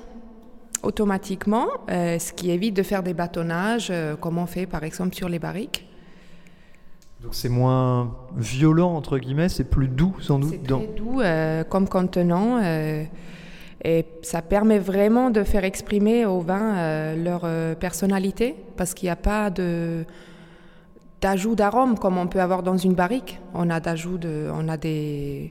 automatiquement, 0.82 1.66
euh, 1.90 2.18
ce 2.18 2.32
qui 2.32 2.50
évite 2.50 2.74
de 2.74 2.82
faire 2.82 3.02
des 3.02 3.14
bâtonnages, 3.14 3.88
euh, 3.90 4.16
comme 4.16 4.38
on 4.38 4.46
fait 4.46 4.66
par 4.66 4.84
exemple 4.84 5.14
sur 5.14 5.28
les 5.28 5.38
barriques. 5.38 5.86
Donc 7.24 7.34
c'est 7.34 7.48
moins 7.48 8.14
violent, 8.36 8.94
entre 8.94 9.16
guillemets, 9.18 9.48
c'est 9.48 9.64
plus 9.64 9.88
doux 9.88 10.14
sans 10.20 10.38
doute. 10.38 10.50
C'est 10.50 10.62
dans- 10.62 10.76
très 10.80 10.88
doux 10.88 11.22
euh, 11.22 11.64
comme 11.64 11.88
contenant 11.88 12.60
euh, 12.62 13.02
et 13.82 14.04
ça 14.20 14.42
permet 14.42 14.78
vraiment 14.78 15.30
de 15.30 15.42
faire 15.42 15.64
exprimer 15.64 16.26
au 16.26 16.40
vin 16.40 16.76
euh, 16.76 17.16
leur 17.16 17.76
personnalité 17.76 18.54
parce 18.76 18.92
qu'il 18.92 19.06
n'y 19.06 19.10
a 19.10 19.16
pas 19.16 19.48
de 19.48 20.04
d'ajout 21.22 21.54
d'arôme 21.54 21.98
comme 21.98 22.18
on 22.18 22.26
peut 22.26 22.42
avoir 22.42 22.62
dans 22.62 22.76
une 22.76 22.92
barrique. 22.92 23.40
On 23.54 23.70
a 23.70 23.80
d'ajout 23.80 24.18
de, 24.18 24.50
on 24.52 24.68
a 24.68 24.76
des 24.76 25.50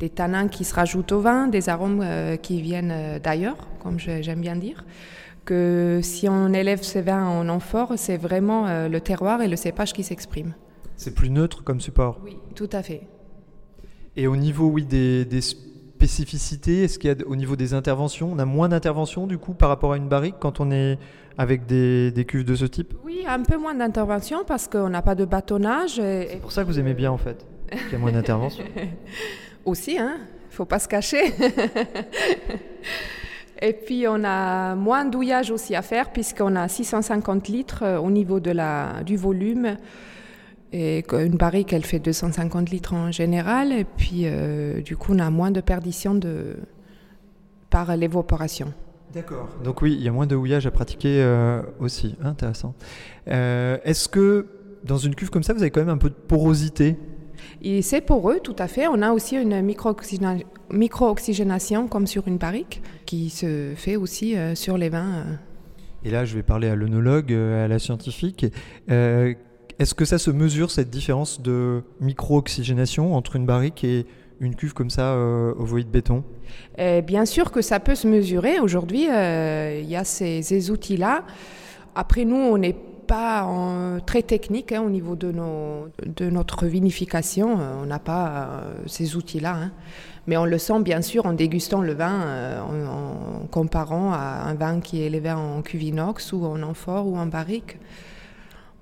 des 0.00 0.10
tanins 0.10 0.48
qui 0.48 0.64
se 0.64 0.74
rajoutent 0.74 1.12
au 1.12 1.20
vin, 1.20 1.46
des 1.48 1.70
arômes 1.70 2.04
qui 2.42 2.60
viennent 2.60 3.18
d'ailleurs, 3.22 3.56
comme 3.82 3.98
j'aime 3.98 4.40
bien 4.40 4.56
dire. 4.56 4.84
Que 5.46 6.00
si 6.02 6.28
on 6.28 6.52
élève 6.52 6.82
ces 6.82 7.00
vins 7.00 7.26
en 7.26 7.48
amphore, 7.48 7.92
c'est 7.96 8.16
vraiment 8.18 8.66
le 8.88 8.98
terroir 9.00 9.40
et 9.40 9.48
le 9.48 9.56
cépage 9.56 9.92
qui 9.94 10.02
s'expriment. 10.02 10.52
C'est 10.96 11.14
plus 11.14 11.30
neutre 11.30 11.64
comme 11.64 11.80
support. 11.80 12.20
Oui, 12.24 12.36
tout 12.54 12.70
à 12.72 12.82
fait. 12.82 13.02
Et 14.16 14.26
au 14.26 14.36
niveau 14.36 14.66
oui, 14.66 14.84
des, 14.84 15.24
des 15.24 15.40
spécificités, 15.40 16.84
est-ce 16.84 16.98
qu'il 16.98 17.10
y 17.10 17.12
a 17.12 17.26
au 17.26 17.36
niveau 17.36 17.56
des 17.56 17.74
interventions, 17.74 18.30
on 18.32 18.38
a 18.38 18.44
moins 18.44 18.68
d'interventions 18.68 19.26
du 19.26 19.38
coup 19.38 19.54
par 19.54 19.68
rapport 19.68 19.92
à 19.92 19.96
une 19.96 20.08
barrique 20.08 20.36
quand 20.38 20.60
on 20.60 20.70
est 20.70 20.98
avec 21.38 21.66
des, 21.66 22.10
des 22.12 22.24
cuves 22.24 22.44
de 22.44 22.54
ce 22.54 22.64
type? 22.64 22.94
Oui, 23.04 23.24
un 23.26 23.42
peu 23.42 23.56
moins 23.56 23.74
d'intervention 23.74 24.44
parce 24.46 24.68
qu'on 24.68 24.88
n'a 24.88 25.02
pas 25.02 25.14
de 25.14 25.24
bâtonnage. 25.24 25.98
Et, 25.98 26.28
C'est 26.30 26.40
pour 26.40 26.52
ça 26.52 26.62
que 26.62 26.68
vous 26.68 26.78
aimez 26.78 26.94
bien 26.94 27.10
en 27.10 27.18
fait, 27.18 27.44
qu'il 27.70 27.92
y 27.92 27.94
a 27.94 27.98
moins 27.98 28.12
d'interventions. 28.12 28.64
aussi, 29.64 29.98
hein, 29.98 30.18
faut 30.50 30.64
pas 30.64 30.78
se 30.78 30.88
cacher. 30.88 31.32
et 33.62 33.72
puis 33.72 34.06
on 34.08 34.22
a 34.24 34.74
moins 34.74 35.04
douillage 35.04 35.50
aussi 35.50 35.74
à 35.74 35.82
faire 35.82 36.12
puisqu'on 36.12 36.54
a 36.54 36.68
650 36.68 37.48
litres 37.48 37.82
euh, 37.82 37.98
au 37.98 38.10
niveau 38.10 38.40
de 38.40 38.50
la, 38.50 39.02
du 39.04 39.16
volume. 39.16 39.76
Et 40.76 41.04
une 41.12 41.36
barrique, 41.36 41.72
elle 41.72 41.84
fait 41.84 42.00
250 42.00 42.68
litres 42.70 42.94
en 42.94 43.12
général. 43.12 43.70
Et 43.70 43.84
puis, 43.84 44.22
euh, 44.24 44.80
du 44.80 44.96
coup, 44.96 45.12
on 45.14 45.20
a 45.20 45.30
moins 45.30 45.52
de 45.52 45.60
perdition 45.60 46.16
de, 46.16 46.56
par 47.70 47.96
l'évaporation. 47.96 48.72
D'accord. 49.14 49.48
Donc 49.62 49.82
oui, 49.82 49.94
il 49.96 50.02
y 50.02 50.08
a 50.08 50.10
moins 50.12 50.26
de 50.26 50.34
houillage 50.34 50.66
à 50.66 50.72
pratiquer 50.72 51.22
euh, 51.22 51.62
aussi. 51.78 52.16
Intéressant. 52.24 52.74
Euh, 53.28 53.78
est-ce 53.84 54.08
que 54.08 54.46
dans 54.82 54.98
une 54.98 55.14
cuve 55.14 55.30
comme 55.30 55.44
ça, 55.44 55.52
vous 55.52 55.60
avez 55.60 55.70
quand 55.70 55.78
même 55.80 55.90
un 55.90 55.96
peu 55.96 56.08
de 56.10 56.14
porosité? 56.14 56.96
Et 57.62 57.80
c'est 57.80 58.00
pour 58.00 58.28
eux, 58.32 58.40
tout 58.42 58.56
à 58.58 58.66
fait. 58.66 58.88
On 58.88 59.00
a 59.00 59.12
aussi 59.12 59.36
une 59.36 59.62
micro-oxygéna- 59.62 60.42
micro-oxygénation 60.72 61.86
comme 61.86 62.08
sur 62.08 62.26
une 62.26 62.38
barrique 62.38 62.82
qui 63.06 63.30
se 63.30 63.74
fait 63.76 63.94
aussi 63.94 64.36
euh, 64.36 64.56
sur 64.56 64.76
les 64.76 64.88
vins. 64.88 65.24
Et 66.04 66.10
là, 66.10 66.24
je 66.24 66.34
vais 66.34 66.42
parler 66.42 66.68
à 66.68 66.74
l'œnologue, 66.74 67.32
à 67.32 67.68
la 67.68 67.78
scientifique. 67.78 68.46
Euh, 68.90 69.34
Est-ce 69.78 69.94
que 69.94 70.04
ça 70.04 70.18
se 70.18 70.30
mesure, 70.30 70.70
cette 70.70 70.90
différence 70.90 71.40
de 71.40 71.82
micro-oxygénation 72.00 73.14
entre 73.16 73.36
une 73.36 73.46
barrique 73.46 73.82
et 73.82 74.06
une 74.40 74.54
cuve 74.54 74.72
comme 74.72 74.90
ça, 74.90 75.14
euh, 75.14 75.52
ovoïde 75.58 75.88
béton? 75.90 76.22
Et 76.78 77.02
bien 77.02 77.24
sûr 77.24 77.50
que 77.50 77.62
ça 77.62 77.80
peut 77.80 77.94
se 77.94 78.06
mesurer. 78.06 78.60
Aujourd'hui, 78.60 79.08
euh, 79.10 79.80
il 79.82 79.88
y 79.88 79.96
a 79.96 80.04
ces, 80.04 80.70
outils-là. 80.70 81.24
Après, 81.94 82.24
nous, 82.24 82.36
on 82.36 82.58
n'est 82.58 82.76
pas 83.06 83.46
très 84.06 84.22
technique 84.22 84.72
hein, 84.72 84.82
au 84.82 84.88
niveau 84.88 85.14
de, 85.14 85.30
nos, 85.30 85.88
de 86.06 86.30
notre 86.30 86.66
vinification. 86.66 87.58
Euh, 87.60 87.82
On 87.82 87.86
n'a 87.86 87.98
pas 87.98 88.28
euh, 88.28 88.74
ces 88.86 89.16
outils-là. 89.16 89.54
hein. 89.54 89.72
Mais 90.26 90.36
on 90.38 90.46
le 90.46 90.56
sent 90.56 90.80
bien 90.80 91.02
sûr 91.02 91.26
en 91.26 91.34
dégustant 91.34 91.82
le 91.82 91.92
vin, 91.92 92.62
en, 92.62 93.42
en 93.42 93.46
comparant 93.50 94.10
à 94.14 94.44
un 94.46 94.54
vin 94.54 94.80
qui 94.80 95.02
est 95.02 95.06
élevé 95.06 95.30
en 95.30 95.60
cuve 95.60 95.82
inox 95.82 96.32
ou 96.32 96.46
en 96.46 96.62
amphore 96.62 97.06
ou 97.06 97.18
en 97.18 97.26
barrique. 97.26 97.76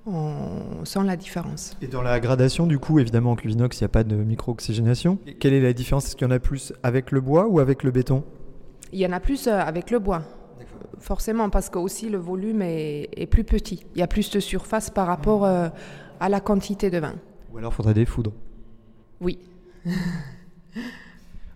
On 0.05 0.85
sent 0.85 1.05
la 1.05 1.17
différence. 1.17 1.77
Et 1.81 1.87
dans 1.87 2.03
la 2.03 2.19
gradation, 2.19 2.67
du 2.67 2.79
coup, 2.79 2.99
évidemment, 2.99 3.33
en 3.33 3.37
cuve 3.37 3.53
inox, 3.53 3.79
il 3.81 3.85
n'y 3.85 3.87
a 3.87 3.89
pas 3.89 4.03
de 4.03 4.17
micro-oxygénation. 4.17 5.19
Quelle 5.39 5.53
est 5.53 5.61
la 5.61 5.73
différence? 5.73 6.07
Est-ce 6.07 6.17
qu'il 6.17 6.27
y 6.27 6.31
en 6.31 6.35
a 6.35 6.41
plus 6.41 6.73
avec 6.83 7.13
le 7.13 7.21
bois 7.21 7.47
ou 7.47 7.61
avec 7.61 7.85
le 7.85 7.93
béton? 7.93 8.25
Il 8.93 8.99
y 8.99 9.07
en 9.07 9.13
a 9.13 9.21
plus 9.21 9.47
euh, 9.47 9.59
avec 9.59 9.91
le 9.91 10.01
bois. 10.01 10.23
Forcément, 10.99 11.51
parce 11.51 11.69
que 11.71 11.79
aussi 11.79 12.09
le 12.09 12.19
volume 12.19 12.63
est, 12.63 13.09
est 13.17 13.27
plus 13.27 13.45
petit. 13.45 13.87
Il 13.95 14.01
y 14.01 14.03
a 14.03 14.07
plus 14.07 14.31
de 14.31 14.41
surface 14.41 14.91
par 14.91 15.07
rapport 15.07 15.45
euh, 15.45 15.69
à 16.21 16.29
la 16.29 16.41
quantité 16.41 16.91
de 16.91 16.99
vin. 16.99 17.15
Ou 17.53 17.59
alors 17.59 17.73
faudrait 17.73 17.95
des 17.95 18.05
foudres 18.05 18.33
Oui. 19.21 19.39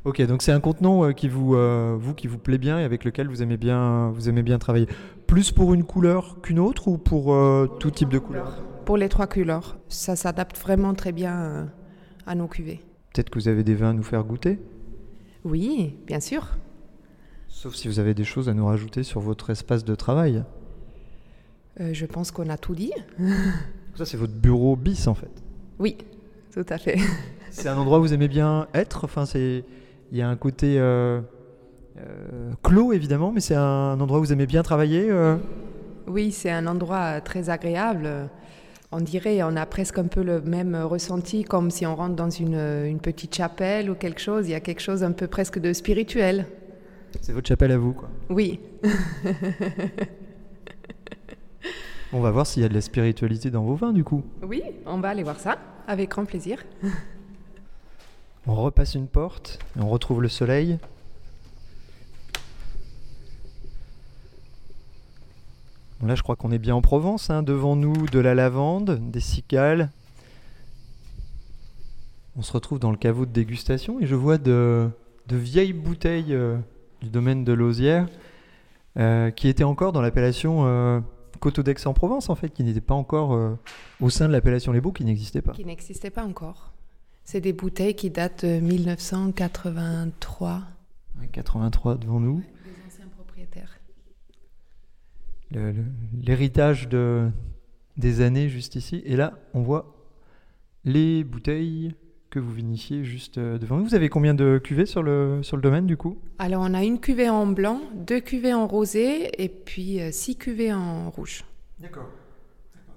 Ok, 0.07 0.23
donc 0.23 0.42
c'est 0.42 0.53
un 0.53 0.61
contenant 0.61 1.05
euh, 1.05 1.11
qui 1.11 1.29
vous, 1.29 1.57
euh, 1.57 1.97
vous, 1.99 2.14
qui 2.14 2.29
vous 2.29 2.38
plaît 2.38 2.59
bien 2.59 2.79
et 2.79 2.85
avec 2.85 3.03
lequel 3.03 3.27
vous 3.27 3.42
aimez 3.42 3.57
bien, 3.57 4.11
vous 4.11 4.29
aimez 4.29 4.45
bien 4.45 4.57
travailler. 4.57 4.87
Plus 5.27 5.51
pour 5.51 5.75
une 5.75 5.83
couleur 5.83 6.40
qu'une 6.42 6.61
autre 6.61 6.87
ou 6.87 6.97
pour 6.97 7.35
euh, 7.35 7.66
tout 7.81 7.90
type 7.90 8.11
de 8.11 8.21
couleur? 8.21 8.62
Pour 8.85 8.97
les 8.97 9.09
trois 9.09 9.27
couleurs, 9.27 9.77
ça 9.88 10.14
s'adapte 10.14 10.57
vraiment 10.59 10.95
très 10.95 11.11
bien 11.11 11.73
à 12.25 12.37
nos 12.37 12.47
cuvées. 12.47 12.83
Peut-être 13.12 13.31
que 13.31 13.40
vous 13.40 13.49
avez 13.49 13.64
des 13.64 13.75
vins 13.75 13.90
à 13.90 13.92
nous 13.95 14.05
faire 14.05 14.23
goûter? 14.23 14.61
Oui, 15.42 15.97
bien 16.07 16.21
sûr. 16.21 16.57
Sauf 17.49 17.75
si 17.75 17.88
vous 17.88 17.99
avez 17.99 18.14
des 18.14 18.23
choses 18.23 18.49
à 18.49 18.55
nous 18.55 18.66
rajouter 18.66 19.03
sur 19.03 19.19
votre 19.19 19.51
espace 19.51 19.85
de 19.85 19.97
travail. 19.97 20.45
Euh, 21.81 21.92
je 21.92 22.07
pense 22.07 22.31
qu'on 22.31 22.49
a 22.49 22.57
tout 22.57 22.77
dit. 22.77 22.92
Ça, 23.97 24.07
c'est 24.07 24.16
votre 24.16 24.35
bureau 24.35 24.77
bis 24.77 25.09
en 25.09 25.14
fait. 25.14 25.42
Oui, 25.81 25.97
tout 26.53 26.66
à 26.69 26.79
fait. 26.79 26.97
C'est 27.51 27.69
un 27.69 27.77
endroit 27.77 27.99
où 27.99 28.03
vous 28.03 28.14
aimez 28.14 28.29
bien 28.29 28.69
être? 28.73 29.03
Enfin, 29.03 29.27
c'est 29.27 29.64
il 30.12 30.19
y 30.19 30.23
a 30.23 30.29
un 30.29 30.37
côté 30.37 30.77
euh, 30.79 31.21
euh, 31.99 32.53
clos 32.62 32.92
évidemment, 32.92 33.33
mais 33.33 33.40
c'est 33.40 33.55
un 33.55 33.99
endroit 34.01 34.19
où 34.19 34.23
vous 34.23 34.33
aimez 34.33 34.47
bien 34.47 34.62
travailler. 34.62 35.07
euh. 35.11 35.37
Oui, 36.07 36.31
c'est 36.33 36.51
un 36.51 36.66
endroit 36.66 37.21
très 37.21 37.51
agréable. 37.51 38.09
On 38.92 39.01
dirait, 39.01 39.42
on 39.42 39.57
a 39.57 39.66
presque 39.66 39.99
un 39.99 40.07
peu 40.07 40.23
le 40.23 40.40
même 40.40 40.77
ressenti 40.77 41.42
comme 41.42 41.71
si 41.73 41.85
on 41.87 41.97
rentre 41.97 42.14
dans 42.14 42.31
une, 42.31 42.55
une 42.87 43.01
petite 43.01 43.35
chapelle 43.35 43.90
ou 43.90 43.95
quelque 43.97 44.21
chose. 44.21 44.47
Il 44.49 44.53
y 44.53 44.55
a 44.55 44.61
quelque 44.61 44.81
chose 44.81 45.03
un 45.03 45.11
peu 45.12 45.27
presque 45.27 45.59
de 45.59 45.73
spirituel. 45.73 46.47
C'est 47.21 47.33
votre 47.33 47.49
chapelle 47.49 47.73
à 47.73 47.79
vous, 47.79 47.92
quoi. 47.92 48.09
Oui, 48.31 48.61
On 52.12 52.21
va 52.21 52.31
voir 52.31 52.47
s'il 52.47 52.62
y 52.62 52.64
a 52.64 52.69
de 52.69 52.75
la 52.75 52.81
spiritualité 52.81 53.51
dans 53.51 53.64
vos 53.64 53.75
vins, 53.75 53.92
du 53.92 54.05
coup. 54.05 54.23
oui, 54.42 54.62
on 54.87 54.99
va 54.99 55.09
aller 55.09 55.25
voir 55.25 55.40
ça 55.40 55.59
avec 55.88 56.11
grand 56.11 56.25
plaisir. 56.25 56.59
On 58.46 58.54
repasse 58.54 58.94
une 58.94 59.09
porte 59.09 59.59
et 59.76 59.80
on 59.80 59.88
retrouve 59.88 60.22
le 60.22 60.28
soleil. 60.28 60.78
Là, 66.02 66.14
je 66.14 66.22
crois 66.22 66.37
qu'on 66.37 66.52
est 66.52 66.59
bien 66.59 66.74
en 66.74 66.82
Provence. 66.82 67.30
hein. 67.30 67.42
Devant 67.42 67.74
nous, 67.74 68.06
de 68.06 68.18
la 68.20 68.35
lavande, 68.35 69.00
des 69.11 69.20
cicales. 69.20 69.90
On 72.37 72.42
se 72.42 72.52
retrouve 72.52 72.78
dans 72.78 72.90
le 72.90 72.96
caveau 72.96 73.26
de 73.26 73.32
dégustation 73.32 73.98
et 74.00 74.06
je 74.06 74.14
vois 74.14 74.38
de, 74.38 74.90
vieilles 75.30 75.72
bouteilles 75.72 76.35
euh, 76.35 76.59
du 77.00 77.09
domaine 77.09 77.44
de 77.44 77.52
Lausière 77.52 78.06
euh, 78.98 79.30
qui 79.30 79.48
étaient 79.48 79.64
encore 79.64 79.92
dans 79.92 80.02
l'appellation 80.02 80.66
euh, 80.66 81.00
d'Aix-en-Provence, 81.42 82.28
en 82.30 82.35
fait, 82.35 82.50
qui 82.50 82.62
n'était 82.64 82.80
pas 82.80 82.94
encore 82.94 83.35
euh, 83.35 83.59
au 84.00 84.11
sein 84.11 84.26
de 84.26 84.32
l'appellation 84.32 84.72
Les 84.72 84.80
Baux, 84.80 84.92
qui 84.92 85.04
n'existait 85.04 85.42
pas. 85.42 85.52
Qui 85.52 85.64
n'existait 85.64 86.11
pas 86.11 86.24
encore. 86.24 86.72
C'est 87.27 87.41
des 87.41 87.53
bouteilles 87.53 87.97
qui 87.97 88.09
datent 88.09 88.45
de 88.45 88.61
1983. 88.61 90.62
Ouais, 91.19 91.29
83 91.33 91.97
devant 91.97 92.21
nous. 92.21 92.41
Des 92.65 92.71
anciens 92.87 93.09
propriétaires. 93.17 93.81
l'héritage 96.23 96.89
de, 96.89 97.29
des 97.97 98.21
années 98.21 98.49
juste 98.49 98.77
ici. 98.77 99.03
Et 99.05 99.17
là, 99.17 99.33
on 99.55 99.62
voit 99.62 99.97
les 100.85 101.25
bouteilles 101.25 101.97
que 102.31 102.39
vous 102.39 102.53
vinifiez 102.53 103.03
juste 103.03 103.39
euh, 103.39 103.59
devant 103.59 103.79
nous. 103.79 103.87
Vous 103.87 103.97
avez 103.97 104.09
combien 104.09 104.35
de 104.35 104.61
cuvées 104.62 104.87
sur 104.87 105.03
le, 105.03 105.43
sur 105.43 105.57
le 105.57 105.62
domaine 105.62 105.87
du 105.87 105.97
coup? 105.97 106.19
Alors, 106.39 106.62
on 106.62 106.75
a 106.75 106.85
une 106.85 107.01
cuvée 107.01 107.29
en 107.29 107.49
blanc, 107.49 107.81
deux 107.95 108.21
cuvées 108.21 108.55
en 108.55 108.69
rosé 108.69 109.43
et 109.43 109.49
puis 109.49 110.01
euh, 110.01 110.12
six 110.12 110.37
cuvées 110.37 110.73
en 110.73 111.11
rouge. 111.11 111.45
D'accord. 111.81 112.09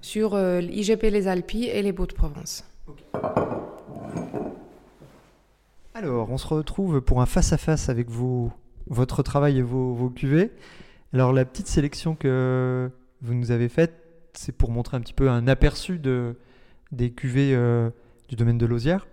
Sur 0.01 0.35
euh, 0.35 0.61
l'IGP 0.61 1.01
Les 1.03 1.27
Alpes 1.27 1.55
et 1.55 1.81
les 1.81 1.91
Beaux-de-Provence. 1.91 2.63
Alors, 6.01 6.31
on 6.31 6.37
se 6.37 6.47
retrouve 6.47 7.01
pour 7.01 7.19
un 7.19 7.25
face-à-face 7.25 7.89
avec 7.89 8.07
votre 8.87 9.21
travail 9.21 9.57
et 9.57 9.61
vos, 9.61 10.09
cuvées. 10.15 10.49
Alors, 11.11 11.33
la 11.33 11.43
petite 11.43 11.67
sélection 11.67 12.15
que 12.15 12.89
vous 13.21 13.33
nous 13.33 13.51
avez 13.51 13.67
faite, 13.67 13.91
c'est 14.31 14.53
pour 14.53 14.71
montrer 14.71 14.95
un 14.95 15.01
petit 15.01 15.11
peu 15.11 15.29
un 15.29 15.45
aperçu 15.49 15.99
de, 15.99 16.37
des 16.93 17.11
cuvées 17.11 17.53
euh, 17.53 17.89
du 18.29 18.37
domaine 18.37 18.57
de 18.57 18.65
Lausière. 18.65 19.07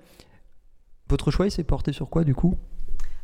Votre 1.08 1.32
choix, 1.32 1.46
il 1.46 1.50
s'est 1.50 1.64
porté 1.64 1.92
sur 1.92 2.08
quoi 2.08 2.22
du 2.22 2.36
coup? 2.36 2.54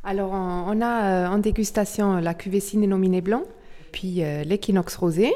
Alors, 0.03 0.33
on, 0.33 0.81
a 0.81 1.05
euh, 1.05 1.29
en 1.29 1.39
dégustation 1.39 2.17
la 2.17 2.35
cuvée 2.35 2.59
Ciné 2.59 3.21
Blanc, 3.21 3.45
puis 3.93 4.25
euh, 4.25 4.43
l'équinoxe 4.43 4.97
rosé. 4.97 5.33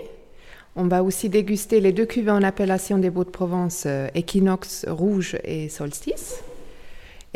On 0.75 0.89
va 0.89 1.05
aussi 1.05 1.29
déguster 1.29 1.81
les 1.81 1.93
deux 1.93 2.07
cuvées 2.07 2.33
en 2.33 2.43
appellation 2.43 2.99
des 2.99 3.09
Beaux-de-Provence, 3.09 3.87
équinoxe 4.17 4.85
rouge 4.89 5.39
et 5.45 5.69
solstice. 5.69 6.43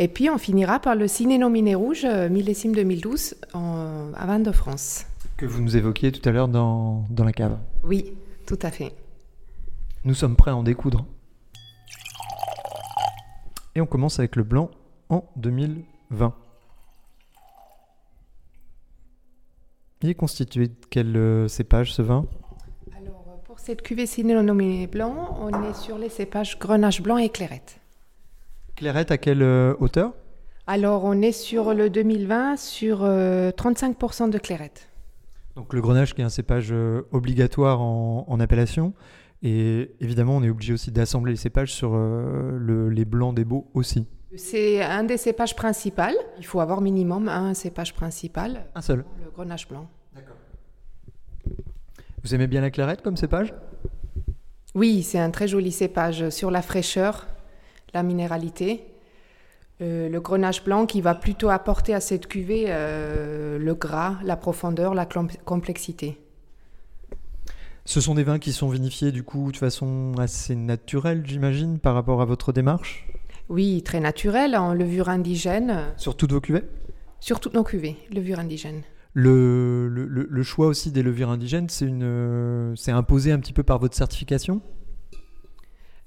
Et 0.03 0.09
puis, 0.09 0.31
on 0.31 0.39
finira 0.39 0.81
par 0.81 0.95
le 0.95 1.07
Ciné 1.07 1.75
rouge, 1.75 2.07
euh, 2.07 2.31
millésime 2.31 2.75
2012, 2.75 3.35
en, 3.53 4.11
à 4.17 4.25
Vin 4.25 4.39
de 4.39 4.51
France. 4.51 5.05
Que 5.37 5.45
vous 5.45 5.61
nous 5.61 5.77
évoquiez 5.77 6.11
tout 6.11 6.27
à 6.27 6.33
l'heure 6.33 6.49
dans, 6.49 7.05
dans 7.11 7.23
la 7.23 7.35
cave. 7.35 7.59
Oui, 7.85 8.15
tout 8.47 8.59
à 8.63 8.71
fait. 8.71 8.95
Nous 10.05 10.15
sommes 10.15 10.37
prêts 10.37 10.53
à 10.53 10.57
en 10.57 10.63
découdre. 10.63 11.05
Et 13.75 13.83
on 13.83 13.87
commence 13.87 14.19
avec 14.19 14.37
le 14.37 14.43
blanc 14.43 14.71
en 15.11 15.25
2020. 15.37 16.35
Il 20.01 20.09
est 20.09 20.15
constitué 20.15 20.69
de 20.69 20.77
quel 20.89 21.15
euh, 21.15 21.47
cépage 21.47 21.93
ce 21.93 22.01
vin? 22.01 22.25
Alors, 22.97 23.43
pour 23.45 23.59
cette 23.59 23.83
cuvée 23.83 24.07
Ciné 24.07 24.87
Blanc, 24.87 25.37
on 25.43 25.71
est 25.71 25.75
sur 25.75 25.99
les 25.99 26.09
cépages 26.09 26.59
Grenache 26.59 27.03
Blanc 27.03 27.19
et 27.19 27.29
Clairette. 27.29 27.80
Clairette 28.81 29.11
à 29.11 29.19
quelle 29.19 29.43
euh, 29.43 29.75
hauteur? 29.79 30.15
Alors, 30.67 31.05
on 31.05 31.21
est 31.21 31.33
sur 31.33 31.75
le 31.75 31.91
2020 31.91 32.57
sur 32.57 33.01
euh, 33.05 33.51
35% 33.51 34.31
de 34.31 34.39
Clairette. 34.39 34.89
Donc 35.55 35.75
le 35.75 35.83
grenache 35.83 36.15
qui 36.15 36.23
est 36.23 36.25
un 36.25 36.31
cépage 36.31 36.69
euh, 36.73 37.03
obligatoire 37.13 37.83
en, 37.83 38.25
en 38.27 38.41
appellation. 38.41 38.95
Et 39.43 39.91
évidemment, 40.01 40.35
on 40.39 40.43
est 40.43 40.49
obligé 40.49 40.73
aussi 40.73 40.91
d'assembler 40.93 41.33
les 41.33 41.37
cépages 41.37 41.75
sur 41.75 41.91
euh, 41.95 42.57
le- 42.59 42.89
les 42.89 43.05
blancs 43.05 43.35
des 43.35 43.45
beaux 43.45 43.71
aussi. 43.75 44.07
C'est 44.35 44.81
un 44.83 45.05
des 45.05 45.19
cépages 45.19 45.55
principaux. 45.55 46.03
Il 46.39 46.47
faut 46.47 46.61
avoir 46.61 46.81
minimum 46.81 47.29
un 47.29 47.53
cépage 47.53 47.93
principal, 47.95 48.65
Un 48.75 48.81
seul. 48.81 49.05
le 49.23 49.31
grenache 49.31 49.69
blanc. 49.69 49.87
Vous 52.23 52.35
aimez 52.35 52.47
bien 52.47 52.63
la 52.63 52.71
clarette 52.71 53.03
comme 53.03 53.19
cépage? 53.19 53.53
Oui, 54.75 55.03
c'est 55.03 55.19
un 55.19 55.31
très 55.31 55.49
joli 55.49 55.71
cépage 55.71 56.31
sur 56.31 56.51
la 56.51 56.63
fraîcheur, 56.63 57.27
la 57.95 58.03
minéralité. 58.03 58.85
Euh, 59.81 60.09
le 60.09 60.21
grenache 60.21 60.63
blanc 60.63 60.85
qui 60.87 61.01
va 61.01 61.15
plutôt 61.15 61.49
apporter 61.49 61.95
à 61.95 62.01
cette 62.01 62.27
cuvée 62.27 62.67
euh, 62.69 63.59
le 63.59 63.75
gras, 63.75 64.19
la 64.25 64.37
profondeur, 64.37 64.95
la 64.95 65.07
complexité. 65.45 66.19
Ce 67.87 68.01
sont 68.01 68.15
des 68.15 68.23
vins 68.25 68.39
qui 68.39 68.53
sont 68.53 68.69
vinifiés 68.69 69.11
du 69.11 69.23
coup 69.23 69.51
de 69.53 69.57
façon 69.57 70.13
assez 70.19 70.55
naturelle, 70.55 71.23
j'imagine, 71.27 71.79
par 71.79 71.95
rapport 71.95 72.21
à 72.21 72.25
votre 72.25 72.53
démarche? 72.53 73.07
Oui, 73.49 73.83
très 73.83 74.01
naturel, 74.01 74.57
en 74.57 74.75
levure 74.75 75.09
indigène, 75.09 75.95
Sur 75.97 76.17
toutes 76.17 76.33
vos 76.33 76.41
cuvées? 76.41 76.63
Sur 77.19 77.41
toutes 77.41 77.55
nos 77.55 77.65
cuvées, 77.65 77.97
levure 78.13 78.39
indigène. 78.39 78.83
le, 79.13 79.89
le- 79.89 80.43
choix 80.43 80.67
aussi 80.67 80.93
des 80.93 81.03
levures 81.03 81.31
indigènes, 81.31 81.69
c'est 81.69 81.85
une, 81.85 82.03
euh, 82.05 82.75
c'est 82.77 82.93
imposé 82.93 83.33
un 83.33 83.41
petit 83.41 83.53
peu 83.53 83.63
par 83.63 83.79
votre 83.79 83.97
certification? 83.97 84.63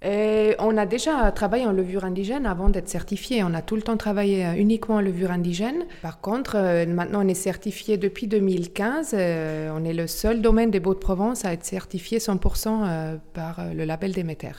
Et 0.05 0.55
on 0.59 0.75
a 0.75 0.85
déjà 0.85 1.31
travaillé 1.31 1.65
en 1.65 1.71
levure 1.71 2.03
indigène 2.03 2.45
avant 2.45 2.67
d'être 2.67 2.89
certifié. 2.89 3.41
On 3.43 3.53
a 3.53 3.61
tout 3.61 3.77
le 3.77 3.81
temps 3.81 3.95
travaillé 3.95 4.45
euh, 4.45 4.53
uniquement 4.55 4.95
en 4.95 5.01
levure 5.01 5.31
indigène. 5.31 5.85
Par 6.01 6.19
contre, 6.19 6.57
euh, 6.57 6.85
maintenant 6.85 7.23
on 7.23 7.27
est 7.29 7.33
certifié 7.33 7.95
depuis 7.97 8.27
2015. 8.27 9.11
euh, 9.13 9.71
on 9.73 9.85
est 9.85 9.93
le 9.93 10.07
seul 10.07 10.41
domaine 10.41 10.71
des 10.71 10.81
Beaux-de-Provence 10.81 11.45
à 11.45 11.53
être 11.53 11.63
certifié 11.63 12.17
100% 12.17 12.67
euh, 12.67 13.15
par 13.33 13.59
euh, 13.59 13.73
le 13.73 13.85
label 13.85 14.11
Déméter. 14.11 14.51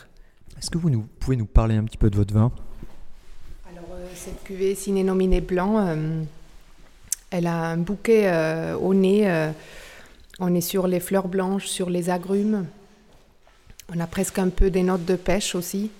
Est-ce 0.59 0.71
que 0.71 0.79
vous 0.79 0.89
nous, 0.89 1.05
pouvez 1.21 1.37
nous 1.37 1.45
parler 1.45 1.77
un 1.77 1.85
petit 1.85 1.99
peu 1.99 2.09
de 2.09 2.17
votre 2.17 2.33
vin? 2.33 2.51
Alors 3.71 3.85
euh, 3.93 4.07
cette 4.15 4.43
cuvée 4.45 4.75
ciné 4.75 5.05
blanc, 5.43 5.79
euh, 5.79 6.23
elle 7.31 7.47
a 7.47 7.65
un 7.67 7.77
bouquet 7.77 8.29
euh, 8.29 8.77
au 8.77 8.95
nez. 8.95 9.31
euh, 9.31 9.51
on 10.41 10.55
est 10.55 10.63
sur 10.63 10.87
les 10.87 11.01
fleurs 11.01 11.29
blanches, 11.29 11.67
sur 11.67 11.91
les 11.91 12.09
agrumes. 12.09 12.65
On 13.93 14.01
a 14.01 14.07
presque 14.07 14.39
un 14.39 14.49
peu 14.49 14.71
des 14.71 14.83
notes 14.83 15.05
de 15.05 15.17
pêche 15.17 15.55
aussi. 15.55 15.91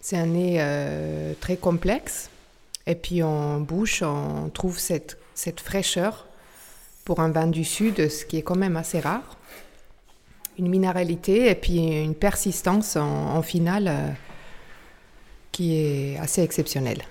C'est 0.00 0.16
un 0.16 0.26
nez 0.26 0.56
euh, 0.58 1.32
très 1.40 1.56
complexe. 1.56 2.30
Et 2.86 2.94
puis 2.94 3.22
en 3.22 3.60
bouche, 3.60 4.02
on 4.02 4.50
trouve 4.50 4.78
cette, 4.78 5.16
fraîcheur 5.56 6.26
pour 7.04 7.20
un 7.20 7.30
vin 7.30 7.46
du 7.46 7.64
sud, 7.64 8.08
ce 8.10 8.24
qui 8.24 8.36
est 8.36 8.42
quand 8.42 8.56
même 8.56 8.76
assez 8.76 9.00
rare. 9.00 9.38
Une 10.58 10.68
minéralité 10.68 11.50
et 11.50 11.54
puis 11.54 11.78
une 11.78 12.14
persistance 12.14 12.96
en, 12.96 13.40
finale 13.42 13.88
euh, 13.88 14.08
qui 15.52 15.76
est 15.76 16.18
assez 16.18 16.42
exceptionnelle. 16.42 17.02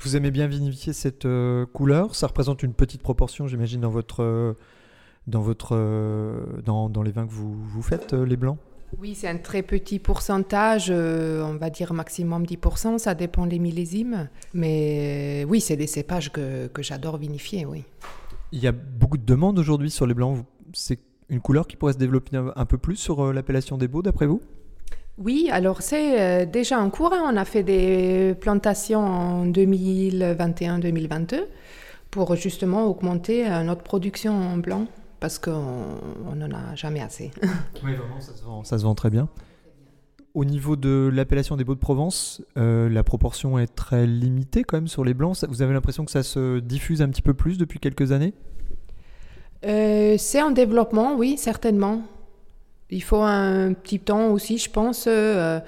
Vous 0.00 0.16
aimez 0.16 0.30
bien 0.30 0.46
vinifier 0.46 0.92
cette 0.92 1.26
euh, 1.26 1.66
couleur? 1.66 2.14
Ça 2.14 2.26
représente 2.26 2.62
une 2.62 2.72
petite 2.72 3.02
proportion, 3.02 3.46
j'imagine, 3.46 3.82
dans 3.82 3.90
votre, 3.90 4.56
dans 5.26 5.40
votre, 5.40 5.70
euh, 5.72 6.44
dans, 6.64 6.88
dans 6.88 7.02
les 7.02 7.12
vins 7.12 7.26
que 7.26 7.32
vous, 7.32 7.54
vous 7.54 7.82
faites, 7.82 8.14
euh, 8.14 8.24
les 8.24 8.36
blancs? 8.36 8.58
Oui, 9.00 9.14
c'est 9.14 9.28
un 9.28 9.38
très 9.38 9.62
petit 9.62 9.98
pourcentage, 9.98 10.88
euh, 10.90 11.42
on 11.42 11.54
va 11.54 11.70
dire 11.70 11.94
maximum 11.94 12.44
10%, 12.44 12.98
ça 12.98 13.14
dépend 13.14 13.46
des 13.46 13.58
millésimes. 13.58 14.28
Mais 14.52 15.44
euh, 15.44 15.48
oui, 15.48 15.62
c'est 15.62 15.76
des 15.76 15.86
cépages 15.86 16.30
que, 16.30 16.66
que 16.66 16.82
j'adore 16.82 17.16
vinifier, 17.16 17.64
oui. 17.64 17.84
Il 18.52 18.60
y 18.60 18.66
a 18.66 18.72
beaucoup 18.72 19.16
de 19.16 19.24
demandes 19.24 19.58
aujourd'hui 19.58 19.90
sur 19.90 20.06
les 20.06 20.12
blancs. 20.12 20.44
C'est 20.74 20.98
une 21.30 21.40
couleur 21.40 21.66
qui 21.66 21.76
pourrait 21.76 21.94
se 21.94 21.98
développer 21.98 22.36
un, 22.36 22.66
peu 22.66 22.76
plus 22.76 22.96
sur 22.96 23.32
l'appellation 23.32 23.78
des 23.78 23.88
beaux, 23.88 24.02
d'après 24.02 24.26
vous? 24.26 24.42
Oui, 25.16 25.48
alors 25.50 25.80
c'est 25.80 26.44
déjà 26.44 26.78
en 26.78 26.90
cours. 26.90 27.14
On 27.14 27.36
a 27.38 27.46
fait 27.46 27.62
des 27.62 28.34
plantations 28.38 29.00
en 29.00 29.46
2021-2022 29.46 31.44
pour 32.10 32.36
justement 32.36 32.84
augmenter 32.84 33.48
notre 33.64 33.82
production 33.82 34.34
en 34.34 34.58
blanc 34.58 34.86
parce 35.22 35.38
qu'on 35.38 35.54
n'en 36.34 36.50
a 36.50 36.74
jamais 36.74 37.00
assez. 37.00 37.30
oui, 37.84 37.94
vraiment, 37.94 38.20
ça 38.20 38.34
se, 38.34 38.42
vend, 38.42 38.64
ça 38.64 38.76
se 38.76 38.82
vend 38.82 38.96
très 38.96 39.08
bien. 39.08 39.28
Au 40.34 40.44
niveau 40.44 40.74
de 40.74 41.08
l'appellation 41.14 41.56
des 41.56 41.62
Beaux 41.62 41.76
de 41.76 41.80
Provence, 41.80 42.42
euh, 42.58 42.88
la 42.88 43.04
proportion 43.04 43.56
est 43.56 43.72
très 43.72 44.04
limitée 44.04 44.64
quand 44.64 44.78
même 44.78 44.88
sur 44.88 45.04
les 45.04 45.14
blancs. 45.14 45.44
Vous 45.48 45.62
avez 45.62 45.74
l'impression 45.74 46.04
que 46.04 46.10
ça 46.10 46.24
se 46.24 46.58
diffuse 46.58 47.02
un 47.02 47.08
petit 47.08 47.22
peu 47.22 47.34
plus 47.34 47.56
depuis 47.56 47.78
quelques 47.78 48.10
années? 48.10 48.34
Euh, 49.64 50.16
C'est 50.18 50.42
en 50.42 50.50
développement, 50.50 51.14
oui, 51.14 51.38
certainement. 51.38 52.02
Il 52.90 53.04
faut 53.04 53.22
un 53.22 53.74
petit 53.74 54.00
temps 54.00 54.32
aussi, 54.32 54.58
je 54.58 54.70
pense. 54.70 55.04
Euh, 55.06 55.60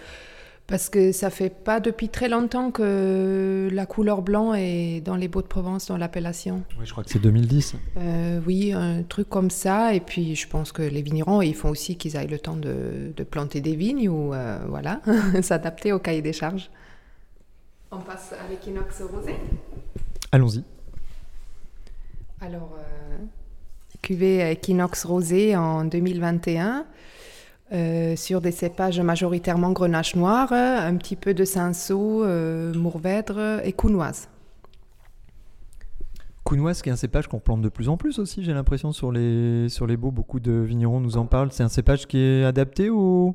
parce 0.66 0.88
que 0.88 1.12
ça 1.12 1.28
fait 1.28 1.50
pas 1.50 1.78
depuis 1.78 2.08
très 2.08 2.28
longtemps 2.28 2.70
que 2.70 3.68
la 3.70 3.84
couleur 3.84 4.22
blanc 4.22 4.54
est 4.54 5.02
dans 5.02 5.16
les 5.16 5.28
Beaux 5.28 5.42
de 5.42 5.46
Provence, 5.46 5.86
dans 5.86 5.98
l'appellation. 5.98 6.64
Oui, 6.78 6.86
je 6.86 6.92
crois 6.92 7.04
que 7.04 7.10
c'est 7.10 7.18
2010. 7.18 7.74
Euh, 7.98 8.40
oui, 8.46 8.72
un 8.72 9.02
truc 9.02 9.28
comme 9.28 9.50
ça. 9.50 9.94
Et 9.94 10.00
puis, 10.00 10.34
je 10.34 10.48
pense 10.48 10.72
que 10.72 10.82
les 10.82 11.02
vignerons, 11.02 11.42
ils 11.42 11.54
font 11.54 11.68
aussi 11.68 11.96
qu'ils 11.96 12.16
aient 12.16 12.26
le 12.26 12.38
temps 12.38 12.56
de, 12.56 13.12
planter 13.30 13.60
des 13.60 13.76
vignes 13.76 14.08
ou, 14.08 14.32
euh, 14.32 14.58
voilà, 14.68 15.00
s'adapter 15.42 15.92
au 15.92 15.98
cahier 15.98 16.22
des 16.22 16.32
charges. 16.32 16.70
On 17.90 17.98
passe 17.98 18.32
à 18.32 18.48
l'équinoxe 18.50 19.02
rosé 19.02 19.34
Allons-y. 20.32 20.64
Alors, 22.40 22.76
euh, 22.78 23.16
cuvée 24.00 24.50
équinoxe 24.50 25.04
rosé 25.04 25.56
en 25.56 25.84
2021. 25.84 26.86
Euh, 27.74 28.14
sur 28.14 28.40
des 28.40 28.52
cépages 28.52 29.00
majoritairement 29.00 29.72
grenache 29.72 30.14
noir, 30.14 30.52
un 30.52 30.96
petit 30.96 31.16
peu 31.16 31.34
de 31.34 31.44
cinsault, 31.44 32.22
euh, 32.22 32.72
mourvèdre 32.72 33.60
et 33.64 33.72
counoise. 33.72 34.28
Counoise, 36.44 36.82
qui 36.82 36.90
est 36.90 36.92
un 36.92 36.96
cépage 36.96 37.26
qu'on 37.26 37.40
plante 37.40 37.62
de 37.62 37.68
plus 37.68 37.88
en 37.88 37.96
plus 37.96 38.20
aussi, 38.20 38.44
j'ai 38.44 38.52
l'impression, 38.52 38.92
sur 38.92 39.10
les, 39.10 39.68
sur 39.68 39.88
les 39.88 39.96
beaux. 39.96 40.12
Beaucoup 40.12 40.38
de 40.38 40.52
vignerons 40.52 41.00
nous 41.00 41.16
en 41.16 41.26
parlent. 41.26 41.50
C'est 41.50 41.64
un 41.64 41.68
cépage 41.68 42.06
qui 42.06 42.18
est 42.18 42.44
adapté 42.44 42.90
au, 42.90 43.34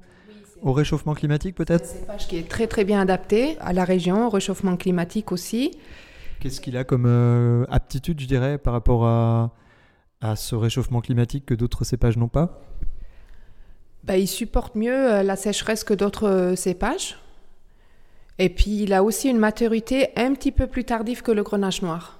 au 0.62 0.71
réchauffement 0.71 1.15
climatique, 1.15 1.56
peut-être 1.56 1.86
C'est 1.86 1.97
un 1.97 2.02
cépage 2.02 2.28
qui 2.30 2.38
est 2.38 2.47
très 2.47 2.67
très 2.67 2.86
bien 2.86 3.02
adapté 3.02 3.58
à 3.60 3.73
la 3.73 3.84
région, 3.84 4.28
au 4.28 4.30
réchauffement 4.30 4.78
climatique 4.78 5.34
aussi. 5.34 5.71
Qu'est-ce 6.39 6.62
qu'il 6.62 6.78
a 6.78 6.86
comme 6.86 7.08
euh, 7.08 7.65
aptitude, 7.69 8.21
je 8.21 8.28
dirais, 8.28 8.58
par 8.58 8.71
rapport 8.71 9.06
à, 9.06 9.52
à 10.21 10.38
ce 10.38 10.56
réchauffement 10.56 11.02
climatique 11.02 11.45
que 11.45 11.56
d'autres 11.56 11.84
cépages 11.84 12.15
n'ont 12.15 12.30
pas? 12.30 12.62
Bah, 14.03 14.17
il 14.17 14.27
supporte 14.27 14.75
mieux 14.75 15.13
euh, 15.13 15.23
la 15.23 15.35
sécheresse 15.35 15.83
que 15.83 15.93
d'autres 15.93 16.27
euh, 16.27 16.55
cépages. 16.55 17.17
Et 18.38 18.49
puis 18.49 18.83
il 18.83 18.93
a 18.93 19.03
aussi 19.03 19.29
une 19.29 19.38
maturité 19.38 20.09
un 20.15 20.33
petit 20.33 20.51
peu 20.51 20.67
plus 20.67 20.85
tardive 20.85 21.21
que 21.21 21.31
le 21.31 21.43
grenache 21.43 21.81
noir. 21.81 22.19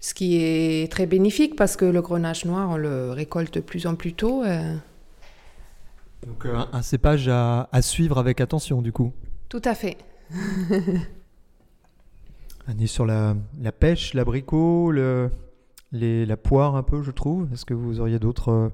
Ce 0.00 0.14
qui 0.14 0.38
est 0.42 0.90
très 0.90 1.04
bénéfique 1.04 1.56
parce 1.56 1.76
que 1.76 1.84
le 1.84 2.00
grenache 2.00 2.46
noir, 2.46 2.70
on 2.70 2.78
le 2.78 3.10
récolte 3.10 3.52
de 3.54 3.60
plus 3.60 3.86
en 3.86 3.96
plus 3.96 4.14
tôt. 4.14 4.42
Euh. 4.42 4.76
Donc 6.26 6.46
un, 6.46 6.82
cépage 6.82 7.28
à, 7.28 7.68
suivre 7.82 8.16
avec 8.18 8.40
attention 8.40 8.80
du 8.80 8.92
coup. 8.92 9.12
Tout 9.50 9.60
à 9.64 9.74
fait. 9.74 9.98
on 12.68 12.78
est 12.78 12.86
sur 12.86 13.04
la, 13.04 13.34
pêche, 13.78 14.14
l'abricot, 14.14 14.90
le, 14.90 15.30
la 15.92 16.36
poire 16.38 16.76
un 16.76 16.82
peu 16.82 17.02
je 17.02 17.10
trouve. 17.10 17.46
Est-ce 17.52 17.66
que 17.66 17.74
vous 17.74 18.00
auriez 18.00 18.18
d'autres 18.18 18.70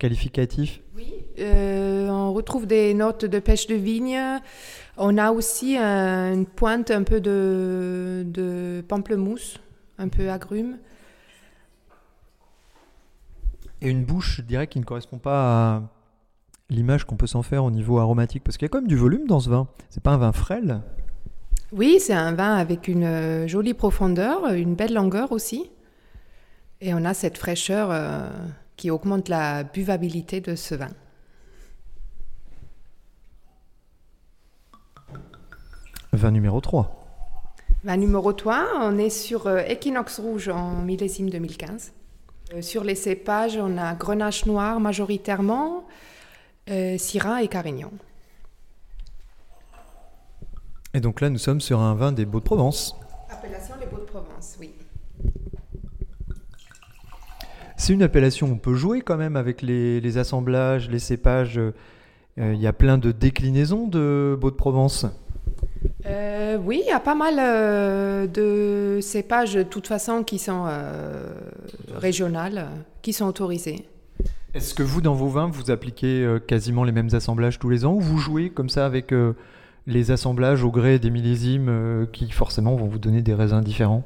qualificatifs 0.00 0.80
Oui, 0.96 1.12
euh, 1.38 2.08
on 2.08 2.32
retrouve 2.32 2.66
des 2.66 2.94
notes 2.94 3.24
de 3.24 3.38
pêche 3.38 3.66
de 3.68 3.74
vigne. 3.76 4.18
On 4.96 5.18
a 5.18 5.30
aussi 5.30 5.76
une 5.76 6.46
pointe 6.46 6.90
un 6.90 7.04
peu 7.04 7.20
de, 7.20 8.82
pamplemousse, 8.88 9.60
un 9.98 10.08
peu 10.08 10.30
agrume. 10.30 10.78
Et 13.82 13.88
une 13.88 14.04
bouche, 14.04 14.38
je 14.38 14.42
dirais, 14.42 14.66
qui 14.66 14.80
ne 14.80 14.84
correspond 14.84 15.18
pas 15.18 15.76
à 15.76 15.82
l'image 16.70 17.04
qu'on 17.04 17.16
peut 17.16 17.26
s'en 17.26 17.42
faire 17.42 17.64
au 17.64 17.70
niveau 17.70 17.98
aromatique, 17.98 18.42
parce 18.42 18.56
qu'il 18.56 18.66
y 18.66 18.70
a 18.70 18.70
quand 18.70 18.80
même 18.80 18.88
du 18.88 18.96
volume 18.96 19.26
dans 19.26 19.40
ce 19.40 19.50
vin. 19.50 19.68
C'est 19.90 20.02
pas 20.02 20.12
un 20.12 20.18
vin 20.18 20.32
frêle 20.32 20.80
Oui, 21.72 21.98
c'est 22.00 22.14
un 22.14 22.32
vin 22.32 22.56
avec 22.56 22.88
une 22.88 23.46
jolie 23.46 23.74
profondeur, 23.74 24.52
une 24.52 24.74
belle 24.74 24.94
longueur 24.94 25.32
aussi. 25.32 25.70
Et 26.82 26.94
on 26.94 27.04
a 27.04 27.12
cette 27.12 27.36
fraîcheur 27.36 27.88
euh, 27.90 28.28
qui 28.80 28.90
augmente 28.90 29.28
la 29.28 29.62
buvabilité 29.62 30.40
de 30.40 30.54
ce 30.54 30.74
vin. 30.74 30.88
Vin 36.14 36.30
numéro 36.30 36.62
3. 36.62 36.88
Vin 37.84 37.96
numéro 37.98 38.32
3, 38.32 38.68
on 38.80 38.96
est 38.96 39.10
sur 39.10 39.46
euh, 39.46 39.58
Equinox 39.68 40.18
Rouge 40.18 40.48
en 40.48 40.80
millésime 40.80 41.28
2015. 41.28 41.92
Euh, 42.54 42.62
sur 42.62 42.82
les 42.82 42.94
cépages, 42.94 43.58
on 43.58 43.76
a 43.76 43.94
Grenache 43.94 44.46
Noir 44.46 44.80
majoritairement, 44.80 45.84
euh, 46.70 46.96
Syrah 46.96 47.42
et 47.42 47.48
Carignan. 47.48 47.92
Et 50.94 51.00
donc 51.00 51.20
là, 51.20 51.28
nous 51.28 51.38
sommes 51.38 51.60
sur 51.60 51.80
un 51.80 51.94
vin 51.94 52.12
des 52.12 52.24
Beaux 52.24 52.40
de 52.40 52.44
Provence. 52.44 52.96
Appellation 53.28 53.74
les 53.78 53.86
Beaux 53.86 54.00
de 54.00 54.06
Provence, 54.06 54.56
oui. 54.58 54.72
C'est 57.80 57.94
une 57.94 58.02
appellation 58.02 58.46
où 58.46 58.52
on 58.52 58.58
peut 58.58 58.74
jouer 58.74 59.00
quand 59.00 59.16
même 59.16 59.36
avec 59.36 59.62
les, 59.62 60.18
assemblages, 60.18 60.90
les 60.90 60.98
cépages. 60.98 61.58
Il 62.36 62.60
y 62.60 62.66
a 62.66 62.74
plein 62.74 62.98
de 62.98 63.10
déclinaisons 63.10 63.88
de 63.88 64.36
Beaux 64.38 64.50
de 64.50 64.56
Provence. 64.56 65.06
Euh, 66.04 66.58
oui, 66.62 66.82
il 66.84 66.90
y 66.90 66.92
a 66.92 67.00
pas 67.00 67.14
mal 67.14 67.36
euh, 67.38 68.26
de 68.26 69.00
cépages 69.00 69.54
de 69.54 69.62
toute 69.62 69.86
façon 69.86 70.24
qui 70.24 70.38
sont 70.38 70.66
euh, 70.66 71.32
régionales, 71.94 72.68
qui 73.00 73.14
sont 73.14 73.24
autorisés. 73.24 73.86
Est-ce 74.52 74.74
que 74.74 74.82
vous, 74.82 75.00
dans 75.00 75.14
vos 75.14 75.28
vins, 75.28 75.48
vous 75.48 75.70
appliquez 75.70 76.36
quasiment 76.46 76.84
les 76.84 76.92
mêmes 76.92 77.14
assemblages 77.14 77.58
tous 77.58 77.70
les 77.70 77.86
ans 77.86 77.94
ou 77.94 78.00
vous 78.00 78.18
jouez 78.18 78.50
comme 78.50 78.68
ça 78.68 78.84
avec 78.84 79.14
les 79.86 80.10
assemblages 80.10 80.64
au 80.64 80.70
gré 80.70 80.98
des 80.98 81.08
millésimes 81.08 82.06
qui 82.12 82.30
forcément 82.30 82.76
vont 82.76 82.88
vous 82.88 82.98
donner 82.98 83.22
des 83.22 83.32
raisins 83.32 83.62
différents? 83.62 84.04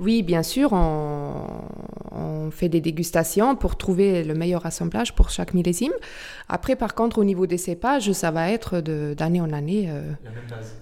Oui, 0.00 0.22
bien 0.22 0.42
sûr, 0.42 0.72
on, 0.72 2.50
fait 2.50 2.68
des 2.68 2.80
dégustations 2.80 3.54
pour 3.54 3.76
trouver 3.76 4.24
le 4.24 4.34
meilleur 4.34 4.66
assemblage 4.66 5.14
pour 5.14 5.30
chaque 5.30 5.54
millésime. 5.54 5.92
Après, 6.48 6.74
par 6.74 6.96
contre, 6.96 7.18
au 7.18 7.24
niveau 7.24 7.46
des 7.46 7.58
cépages, 7.58 8.10
ça 8.10 8.32
va 8.32 8.50
être 8.50 8.80
d'année 8.80 9.40
en 9.40 9.52
année 9.52 9.88
euh, 9.88 10.12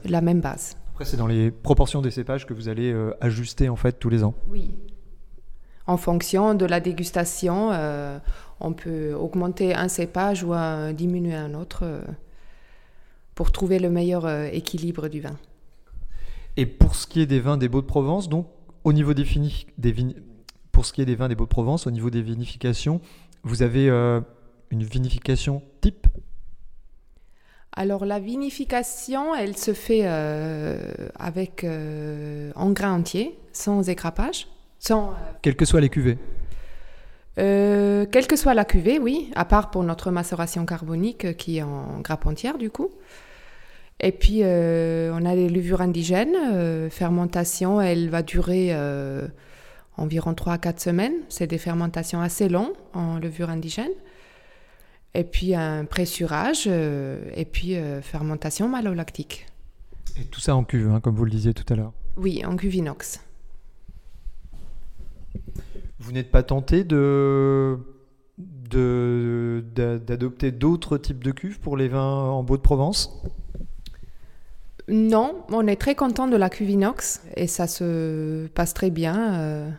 la, 0.07 0.23
même 0.23 0.41
base. 0.41 0.79
Après, 0.93 1.05
c'est 1.05 1.19
dans 1.19 1.27
les 1.27 1.51
proportions 1.51 2.01
des 2.01 2.11
cépages 2.11 2.47
que 2.47 2.55
vous 2.55 2.69
allez 2.69 2.91
euh, 2.91 3.13
ajuster 3.21 3.69
en 3.69 3.77
fait 3.77 3.99
tous 3.99 4.09
les 4.09 4.25
ans. 4.25 4.35
Oui. 4.49 4.75
En 5.87 5.99
fonction 5.99 6.55
de 6.55 6.65
la 6.65 6.81
dégustation, 6.81 7.71
euh, 7.73 8.19
on 8.61 8.73
peut 8.73 9.13
augmenter 9.13 9.75
un 9.75 9.89
cépage 9.89 10.45
ou 10.45 10.55
diminuer 10.95 11.35
un 11.35 11.53
autre 11.55 11.85
pour 13.35 13.53
trouver 13.53 13.79
le 13.79 13.91
meilleur 13.91 14.29
équilibre 14.29 15.09
du 15.09 15.21
vin. 15.21 15.37
Et 16.57 16.67
pour 16.67 16.95
ce 16.95 17.07
qui 17.07 17.21
est 17.21 17.27
des 17.27 17.41
vins 17.41 17.57
des 17.57 17.69
Beaux 17.69 17.83
de 17.83 17.87
Provence, 17.87 18.29
donc 18.29 18.47
au 18.89 18.93
niveau 18.95 19.13
des, 19.13 19.27
pour 20.73 20.87
ce 20.87 20.93
qui 20.95 21.03
est 21.03 21.05
des 21.05 21.15
vins 21.15 21.29
des 21.29 21.35
Beaux-de-Provence, 21.35 21.87
au 21.87 21.91
niveau 21.91 22.09
des 22.09 22.23
vinifications, 22.23 23.03
vous 23.43 23.63
avez 23.63 23.91
euh, 23.91 24.21
une 24.71 24.83
vinification 24.83 25.63
type? 25.83 26.07
Alors 27.73 28.07
la 28.07 28.19
vinification, 28.19 29.35
elle 29.35 29.57
se 29.57 29.75
fait 29.75 30.03
euh, 30.05 30.81
avec 31.19 31.65
euh, 31.65 32.51
en 32.57 32.71
grains 32.71 32.95
entiers, 32.95 33.39
sans 33.53 33.89
écrapage, 33.91 34.49
sans. 34.79 35.13
Quelles 35.43 35.57
que 35.57 35.67
soient 35.67 35.83
les 35.83 35.91
cuvées. 35.91 36.19
quelle 37.37 38.27
que 38.27 38.37
soit 38.37 38.55
la 38.55 38.65
cuvée, 38.65 38.99
oui, 38.99 39.31
à 39.37 39.45
part 39.45 39.71
pour 39.71 39.85
notre 39.85 40.11
macération 40.11 40.65
carbonique 40.65 41.37
qui 41.37 41.59
est 41.59 41.63
en 41.63 42.01
grappe 42.01 42.27
entière 42.27 42.57
du 42.57 42.71
coup. 42.71 42.91
Et 44.01 44.13
puis, 44.13 44.41
euh, 44.43 45.13
on 45.15 45.25
a 45.25 45.35
les 45.35 45.49
levures 45.49 45.81
indigènes. 45.81 46.37
Euh, 46.37 46.89
fermentation, 46.89 47.81
elle 47.81 48.11
va 48.11 48.23
durer 48.23 48.69
euh, 48.71 49.27
environ 49.97 50.35
3 50.35 50.55
à 50.55 50.59
4 50.59 50.81
semaines. 50.81 51.15
C'est 51.29 51.49
des 51.49 51.59
fermentations 51.59 52.21
assez 52.21 52.49
longues 52.49 52.75
en 52.95 53.19
levure 53.19 53.51
indigène. 53.51 53.91
Et 55.15 55.25
puis, 55.25 55.55
un 55.55 55.85
pressurage. 55.85 56.69
et 56.69 57.45
puis, 57.51 57.75
fermentation 58.03 58.69
malolactique. 58.69 59.47
Et 60.17 60.25
tout 60.25 60.41
ça 60.41 60.55
en 60.55 60.65
cuve, 60.65 60.91
hein, 60.91 61.01
comme 61.01 61.17
vous 61.17 61.25
le 61.25 61.31
disiez 61.31 61.55
tout 61.55 61.71
à 61.73 61.77
l'heure 61.77 61.93
Oui, 62.17 62.45
en 62.45 62.57
cuve 62.57 62.77
inox. 62.77 63.21
Vous 65.99 66.13
n'êtes 66.13 66.31
pas 66.31 66.43
tenté 66.43 66.85
de 66.85 67.79
d'adopter 68.39 70.53
d'autres 70.53 70.99
types 70.99 71.25
de 71.25 71.33
cuves 71.33 71.59
pour 71.59 71.77
les 71.77 71.89
vins 71.89 72.01
en 72.01 72.45
Beau 72.45 72.57
de 72.57 72.63
Provence 72.63 73.21
non, 74.89 75.45
on 75.51 75.67
est 75.67 75.77
très 75.77 75.95
content 75.95 76.27
de 76.27 76.37
la 76.37 76.51
Cuvinox 76.51 77.23
et 77.37 77.47
ça 77.47 77.67
se 77.67 78.47
passe 78.49 78.75
très 78.75 78.91
bien. 78.91 79.41
Euh. 79.41 79.71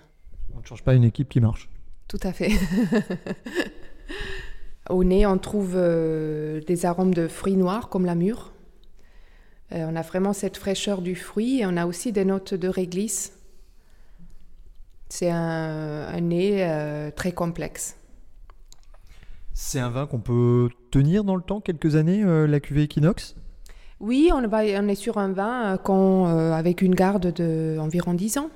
On 0.56 0.60
ne 0.60 0.66
change 0.66 0.84
pas 0.84 0.94
une 0.94 1.04
équipe 1.04 1.30
qui 1.30 1.40
marche. 1.40 1.70
Tout 2.08 2.20
à 2.24 2.32
fait. 2.32 2.52
Au 4.90 5.04
nez, 5.04 5.26
on 5.26 5.38
trouve 5.38 5.74
euh, 5.76 6.62
des 6.62 6.86
arômes 6.86 7.14
de 7.14 7.28
fruits 7.28 7.56
noirs 7.56 7.90
comme 7.90 8.06
la 8.06 8.16
mûre. 8.16 8.52
Euh, 9.72 9.86
on 9.88 9.96
a 9.96 10.02
vraiment 10.02 10.34
cette 10.34 10.58
fraîcheur 10.58 11.02
du 11.02 11.16
fruit 11.16 11.60
et 11.60 11.66
on 11.66 11.78
a 11.78 11.86
aussi 11.86 12.12
des 12.12 12.26
notes 12.26 12.56
de 12.56 12.68
réglisse 12.68 13.34
C'est 15.10 15.30
un, 15.30 16.08
un 16.08 16.22
nez 16.22 16.68
euh, 16.68 17.12
très 17.12 17.32
complexe. 17.32 17.96
C'est 19.54 19.80
un 19.80 19.90
vin 19.90 20.08
qu'on 20.08 20.20
peut 20.20 20.70
tenir 20.90 21.24
dans 21.24 21.36
le 21.36 21.42
temps, 21.42 21.62
quelques 21.62 21.96
années, 21.96 22.24
euh, 22.24 22.48
la 22.48 22.60
cuvée 22.60 22.84
Equinox? 22.84 23.36
Oui, 24.00 24.30
on, 24.34 24.48
va, 24.48 24.60
on 24.60 24.88
est 24.88 24.96
sur 24.96 25.18
un 25.18 25.32
vin 25.34 25.74
euh, 25.74 25.78
qu'on, 25.78 26.28
euh, 26.28 26.52
avec 26.54 26.82
une 26.82 26.96
garde 26.96 27.34
d'environ 27.34 28.14
10 28.14 28.38
ans. 28.38 28.50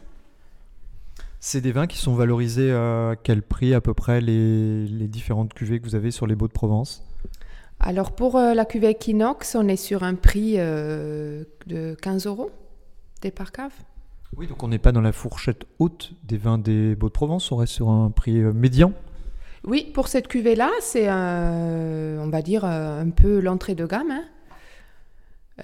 C'est 1.40 1.60
des 1.60 1.74
vins 1.74 1.88
qui 1.88 1.98
sont 1.98 2.14
valorisés 2.16 2.72
à 2.72 3.16
quel 3.22 3.42
prix 3.42 3.74
à 3.74 3.82
peu 3.82 3.94
près 3.94 4.22
les, 4.22 4.86
les 4.88 5.08
différentes 5.10 5.54
cuvées 5.54 5.80
que 5.82 5.86
vous 5.86 5.96
avez 5.96 6.12
sur 6.12 6.26
les 6.26 6.36
Baux 6.36 6.48
de 6.48 6.54
Provence? 6.54 7.04
Alors 7.82 8.14
pour 8.14 8.38
euh, 8.38 8.54
la 8.54 8.64
cuvée 8.64 8.92
Equinox, 8.92 9.56
on 9.56 9.68
est 9.68 9.76
sur 9.76 10.04
un 10.04 10.16
prix 10.16 10.54
euh, 10.58 11.44
de 11.68 11.96
15 12.02 12.28
euros 12.28 12.50
des 13.22 13.32
par 13.32 13.52
cave. 13.52 13.74
Oui, 14.38 14.48
donc 14.48 14.64
on 14.64 14.70
n'est 14.70 14.80
pas 14.80 14.94
dans 14.94 15.02
la 15.02 15.12
fourchette 15.12 15.66
haute 15.80 16.14
des 16.24 16.38
vins 16.38 16.58
des 16.58 16.96
Baux 16.96 17.08
de 17.10 17.14
Provence, 17.14 17.52
on 17.52 17.58
reste 17.58 17.74
sur 17.74 17.90
un 17.90 18.10
prix 18.10 18.40
médian. 18.40 18.94
Oui, 19.66 19.92
pour 19.94 20.08
cette 20.08 20.28
cuvée-là, 20.30 20.70
c'est 20.82 21.08
un- 21.10 22.20
on 22.22 22.30
va 22.30 22.42
dire 22.42 22.64
un 22.64 23.10
peu 23.10 23.40
l'entrée 23.42 23.76
de 23.76 23.86
gamme. 23.86 24.12
hein. 24.12 24.24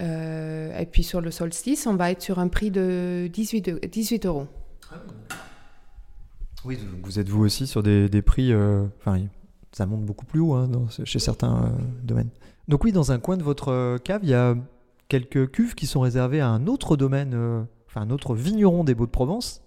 Euh, 0.00 0.78
et 0.78 0.86
puis 0.86 1.02
sur 1.02 1.20
le 1.20 1.30
solstice, 1.30 1.86
on 1.86 1.94
va 1.96 2.10
être 2.12 2.22
sur 2.22 2.38
un 2.38 2.48
prix 2.48 2.70
de 2.70 3.28
18, 3.32 3.60
de- 3.62 3.78
18 3.86 4.26
euros. 4.26 4.46
Oui, 6.64 6.76
donc 6.76 7.04
vous 7.04 7.18
êtes 7.18 7.28
vous 7.28 7.42
aussi 7.44 7.66
sur 7.66 7.82
des, 7.82 8.08
des 8.08 8.22
prix, 8.22 8.52
euh, 8.52 8.84
enfin 8.98 9.18
ça 9.72 9.86
monte 9.86 10.04
beaucoup 10.04 10.26
plus 10.26 10.40
haut 10.40 10.52
hein, 10.54 10.68
dans- 10.68 10.88
chez 11.04 11.18
certains 11.18 11.64
euh, 11.64 11.68
domaines. 12.02 12.28
Donc 12.68 12.84
oui, 12.84 12.92
dans 12.92 13.12
un 13.12 13.18
coin 13.18 13.36
de 13.36 13.42
votre 13.42 13.98
cave, 14.04 14.20
il 14.24 14.28
y 14.30 14.34
a 14.34 14.54
quelques 15.08 15.50
cuves 15.50 15.74
qui 15.74 15.86
sont 15.86 16.00
réservées 16.00 16.40
à 16.40 16.48
un 16.48 16.66
autre 16.66 16.96
domaine, 16.96 17.34
enfin 17.88 18.02
un 18.02 18.10
autre 18.10 18.34
vigneron 18.34 18.84
des 18.84 18.94
Baux 18.94 19.06
de 19.06 19.10
Provence. 19.10 19.62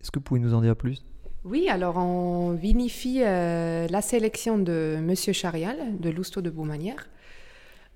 Est-ce 0.00 0.10
que 0.10 0.18
vous 0.18 0.24
pouvez 0.24 0.40
nous 0.40 0.54
en 0.54 0.62
dire 0.62 0.76
plus? 0.76 1.04
Oui, 1.44 1.68
alors 1.68 1.96
on 1.96 2.52
vinifie 2.52 3.18
la 3.18 4.00
sélection 4.02 4.58
de 4.58 4.98
Monsieur 5.02 5.32
Charial, 5.32 5.76
de 5.98 6.08
Lousteau 6.10 6.40
de 6.40 6.48
Beaumanière. 6.50 7.08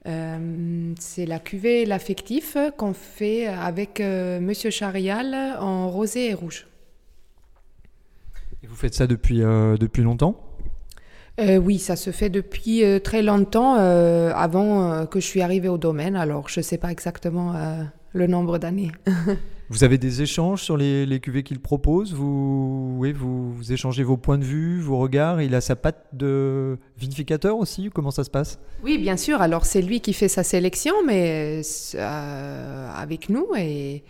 Euh, 0.07 0.92
c'est 1.01 1.27
la 1.27 1.38
cuvée 1.38 1.85
L'affectif 1.85 2.57
qu'on 2.77 2.92
fait 2.92 3.47
avec 3.47 4.01
euh, 4.01 4.40
Monsieur 4.40 4.71
Charial 4.71 5.35
en 5.61 5.88
rosé 5.90 6.31
et 6.31 6.35
rouge. 6.35 6.66
Et 8.62 8.66
vous 8.66 8.77
faites 8.77 8.95
ça 8.95 9.07
depuis, 9.07 9.42
euh, 9.42 9.77
depuis 9.77 10.03
longtemps? 10.03 10.40
Euh, 11.40 11.57
oui, 11.59 11.79
ça 11.79 11.97
se 11.97 12.11
fait 12.11 12.31
depuis 12.31 12.83
très 13.03 13.23
longtemps, 13.23 13.75
avant 13.75 15.05
que 15.07 15.21
je 15.21 15.27
suis 15.27 15.42
arrivée 15.42 15.69
au 15.69 15.77
domaine. 15.77 16.16
Alors, 16.16 16.49
je 16.49 16.61
ne 16.61 16.62
sais 16.62 16.79
pas 16.79 16.90
exactement 16.90 17.55
le 18.12 18.27
nombre 18.27 18.59
d'années. 18.59 18.92
Vous 19.68 19.83
avez 19.83 19.98
des 19.98 20.22
échanges 20.22 20.62
sur 20.62 20.76
les, 20.76 21.07
les 21.07 21.18
cuvées 21.18 21.42
qu'il 21.42 21.59
propose 21.59 22.14
vous, 22.14 22.94
oui, 22.98 23.12
vous, 23.12 23.52
vous 23.52 23.72
échangez 23.72 24.05
vos 24.05 24.16
points 24.16 24.38
de 24.38 24.44
vue, 24.44 24.81
vos 24.81 24.98
regards. 24.98 25.42
Il 25.42 25.55
a 25.57 25.61
sa 25.61 25.74
patte 25.74 26.07
de 26.12 26.79
vinificateur 26.96 27.57
aussi 27.59 27.90
Comment 27.92 28.12
ça 28.12 28.22
se 28.22 28.31
passe? 28.31 28.61
Oui, 28.85 28.96
bien 28.96 29.16
sûr. 29.16 29.40
Alors, 29.42 29.64
c'est 29.66 29.83
lui 29.83 30.00
qui 30.00 30.12
fait 30.12 30.29
sa 30.29 30.44
sélection, 30.44 30.94
mais 31.05 31.62
euh, 31.96 32.90
avec 32.94 33.29
nous 33.29 33.48
et 33.57 34.05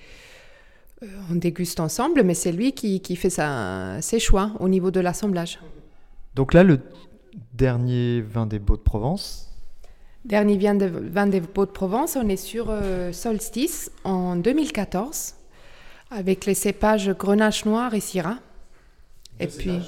euh, 1.02 1.06
on 1.30 1.36
déguste 1.36 1.80
ensemble, 1.80 2.22
mais 2.22 2.34
c'est 2.34 2.52
lui 2.52 2.72
qui, 2.72 3.00
qui 3.00 3.16
fait 3.16 3.30
sa- 3.30 4.00
ses 4.02 4.18
choix 4.18 4.52
au 4.60 4.68
niveau 4.68 4.90
de 4.90 5.00
l'assemblage. 5.00 5.58
Donc 6.34 6.52
là, 6.52 6.64
le 6.64 6.80
dernier 7.54 8.20
vin 8.20 8.44
des 8.46 8.58
Baux 8.58 8.76
de 8.76 8.82
Provence, 8.82 9.42
Dernier 10.26 10.58
vin, 10.58 10.74
de, 10.74 10.86
vin 10.86 11.28
des 11.28 11.40
Beaux 11.40 11.66
de 11.66 11.70
Provence, 11.70 12.18
on 12.20 12.28
est 12.28 12.36
sur 12.36 12.66
euh, 12.68 13.12
Solstice 13.12 13.92
en 14.02 14.34
2014 14.34 15.35
avec 16.10 16.46
les 16.46 16.54
cépages 16.54 17.10
Grenache 17.10 17.64
Noir 17.64 17.94
et 17.94 18.00
Syrah. 18.00 18.38
Et 19.40 19.48
puis, 19.48 19.80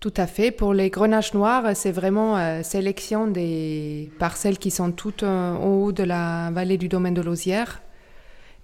tout 0.00 0.14
à 0.16 0.26
fait. 0.26 0.50
Pour 0.50 0.72
les 0.72 0.90
Grenaches 0.90 1.34
Noirs, 1.34 1.74
c'est 1.74 1.92
vraiment 1.92 2.36
euh, 2.36 2.62
sélection 2.62 3.26
des 3.26 4.10
parcelles 4.18 4.58
qui 4.58 4.70
sont 4.70 4.92
toutes 4.92 5.24
euh, 5.24 5.56
au 5.56 5.86
haut 5.86 5.92
de 5.92 6.04
la 6.04 6.50
vallée 6.52 6.78
du 6.78 6.88
domaine 6.88 7.14
de 7.14 7.22
Lausière. 7.22 7.82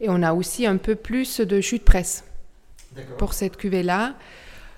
Et 0.01 0.09
on 0.09 0.23
a 0.23 0.33
aussi 0.33 0.67
un 0.67 0.77
peu 0.77 0.95
plus 0.95 1.41
de 1.41 1.61
jus 1.61 1.79
de 1.79 1.85
presse 1.85 2.25
pour 3.19 3.35
cette 3.35 3.57
cuvée-là. 3.57 4.15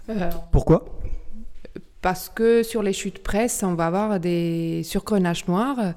Euh, 0.08 0.30
pourquoi? 0.52 0.84
Parce 2.00 2.28
que 2.28 2.62
sur 2.62 2.82
les 2.82 2.92
chutes 2.92 3.22
presse, 3.22 3.62
on 3.62 3.74
va 3.74 3.86
avoir 3.86 4.20
des 4.20 4.82
sur 4.84 5.04
grenache 5.04 5.46
noir 5.48 5.76
euh, 5.78 5.92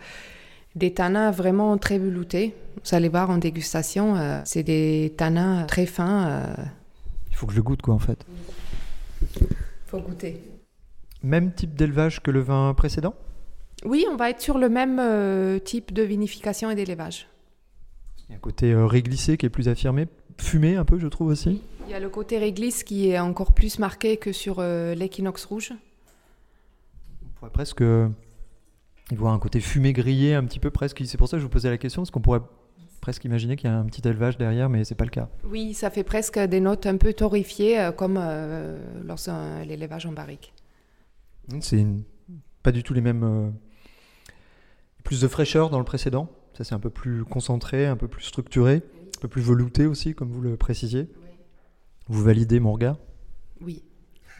des 0.80 0.94
tanins 0.94 1.30
vraiment 1.30 1.78
très 1.78 2.00
veloutés. 2.00 2.56
Vous 2.84 2.96
allez 2.96 3.10
voir 3.10 3.30
en 3.30 3.38
dégustation, 3.38 4.16
euh, 4.16 4.42
c'est 4.46 4.64
des 4.64 5.14
tanins 5.16 5.66
très 5.66 5.86
fins. 5.86 6.28
euh, 6.30 6.56
Il 7.30 7.36
faut 7.36 7.46
que 7.46 7.52
je 7.52 7.58
le 7.58 7.64
goûte 7.64 7.82
quoi 7.84 7.94
en 7.94 8.00
fait. 8.00 8.26
faut 9.86 10.00
goûter. 10.00 10.42
Même 11.22 11.52
type 11.54 11.76
d'élevage 11.76 12.22
que 12.22 12.32
le 12.32 12.40
vin 12.40 12.74
précédent? 12.74 13.14
Oui, 13.86 14.06
on 14.12 14.16
va 14.16 14.30
être 14.30 14.42
sur 14.42 14.58
le 14.58 14.70
même 14.70 15.00
euh, 15.00 15.60
type 15.60 15.94
de 15.94 16.02
vinification 16.02 16.72
et 16.72 16.76
d'élevage. 16.76 17.28
Il 18.28 18.32
y 18.32 18.34
a 18.34 18.38
un 18.38 18.40
côté 18.40 18.74
réglissé 18.76 19.38
qui 19.38 19.46
est 19.46 19.50
plus 19.50 19.68
affirmé, 19.68 20.08
fumé 20.38 20.76
un 20.76 20.86
peu 20.86 20.98
je 20.98 21.08
trouve 21.08 21.28
aussi. 21.28 21.62
Il 21.88 21.92
y 21.92 21.94
a 21.96 22.00
le 22.00 22.10
côté 22.10 22.38
réglisse 22.38 22.84
qui 22.84 23.10
est 23.10 23.20
encore 23.20 23.54
plus 23.54 23.80
marqué 23.80 24.18
que 24.18 24.32
sur 24.32 24.62
l'équinoxe 24.62 25.46
rouge. 25.46 25.74
On 27.26 27.30
pourrait 27.40 27.52
presque 27.52 27.84
y 29.12 29.16
voir 29.16 29.34
un 29.34 29.40
côté 29.40 29.60
fumé 29.60 29.94
grillé 29.94 30.34
un 30.36 30.44
petit 30.46 30.60
peu 30.60 30.70
presque. 30.70 31.02
C'est 31.06 31.18
pour 31.18 31.28
ça 31.28 31.38
que 31.38 31.40
je 31.42 31.46
vous 31.46 31.50
posais 31.50 31.70
la 31.70 31.78
question, 31.78 32.02
parce 32.02 32.12
qu'on 32.12 32.22
pourrait 32.22 32.42
presque 33.02 33.24
imaginer 33.26 33.56
qu'il 33.56 33.70
y 33.70 33.74
a 33.74 33.78
un 33.78 33.86
petit 33.86 34.08
élevage 34.08 34.38
derrière, 34.38 34.70
mais 34.70 34.84
c'est 34.84 34.96
pas 34.96 35.06
le 35.06 35.10
cas. 35.10 35.30
Oui, 35.46 35.74
ça 35.74 35.90
fait 35.90 36.04
presque 36.04 36.38
des 36.38 36.60
notes 36.60 36.86
un 36.86 36.98
peu 36.98 37.14
torréfiées, 37.14 37.80
euh, 37.80 37.92
comme 37.92 38.18
euh, 38.20 38.78
lors 39.06 39.18
de 39.18 39.64
l'élevage 39.66 40.06
en 40.06 40.12
barrique. 40.12 40.54
C'est 41.62 41.78
une- 41.80 42.04
pas 42.62 42.72
du 42.72 42.84
tout 42.84 42.94
les 42.94 43.02
mêmes. 43.02 43.24
euh, 43.24 43.50
Plus 45.04 45.22
de 45.22 45.28
fraîcheur 45.28 45.70
dans 45.70 45.80
le 45.80 45.86
précédent. 45.86 46.30
Ça, 46.56 46.64
c'est 46.64 46.76
un 46.76 46.80
peu 46.80 46.90
plus 46.90 47.24
concentré, 47.24 47.88
un 47.88 47.96
peu 47.96 48.08
plus 48.10 48.24
structuré, 48.26 48.84
un 49.18 49.22
peu 49.22 49.28
plus 49.30 49.42
velouté 49.42 49.86
aussi, 49.88 50.14
comme 50.14 50.30
vous 50.30 50.42
le 50.42 50.58
précisiez. 50.58 51.08
Vous 52.08 52.22
validez 52.22 52.60
mon 52.60 52.74
regard? 52.74 52.98
Oui. 53.62 53.82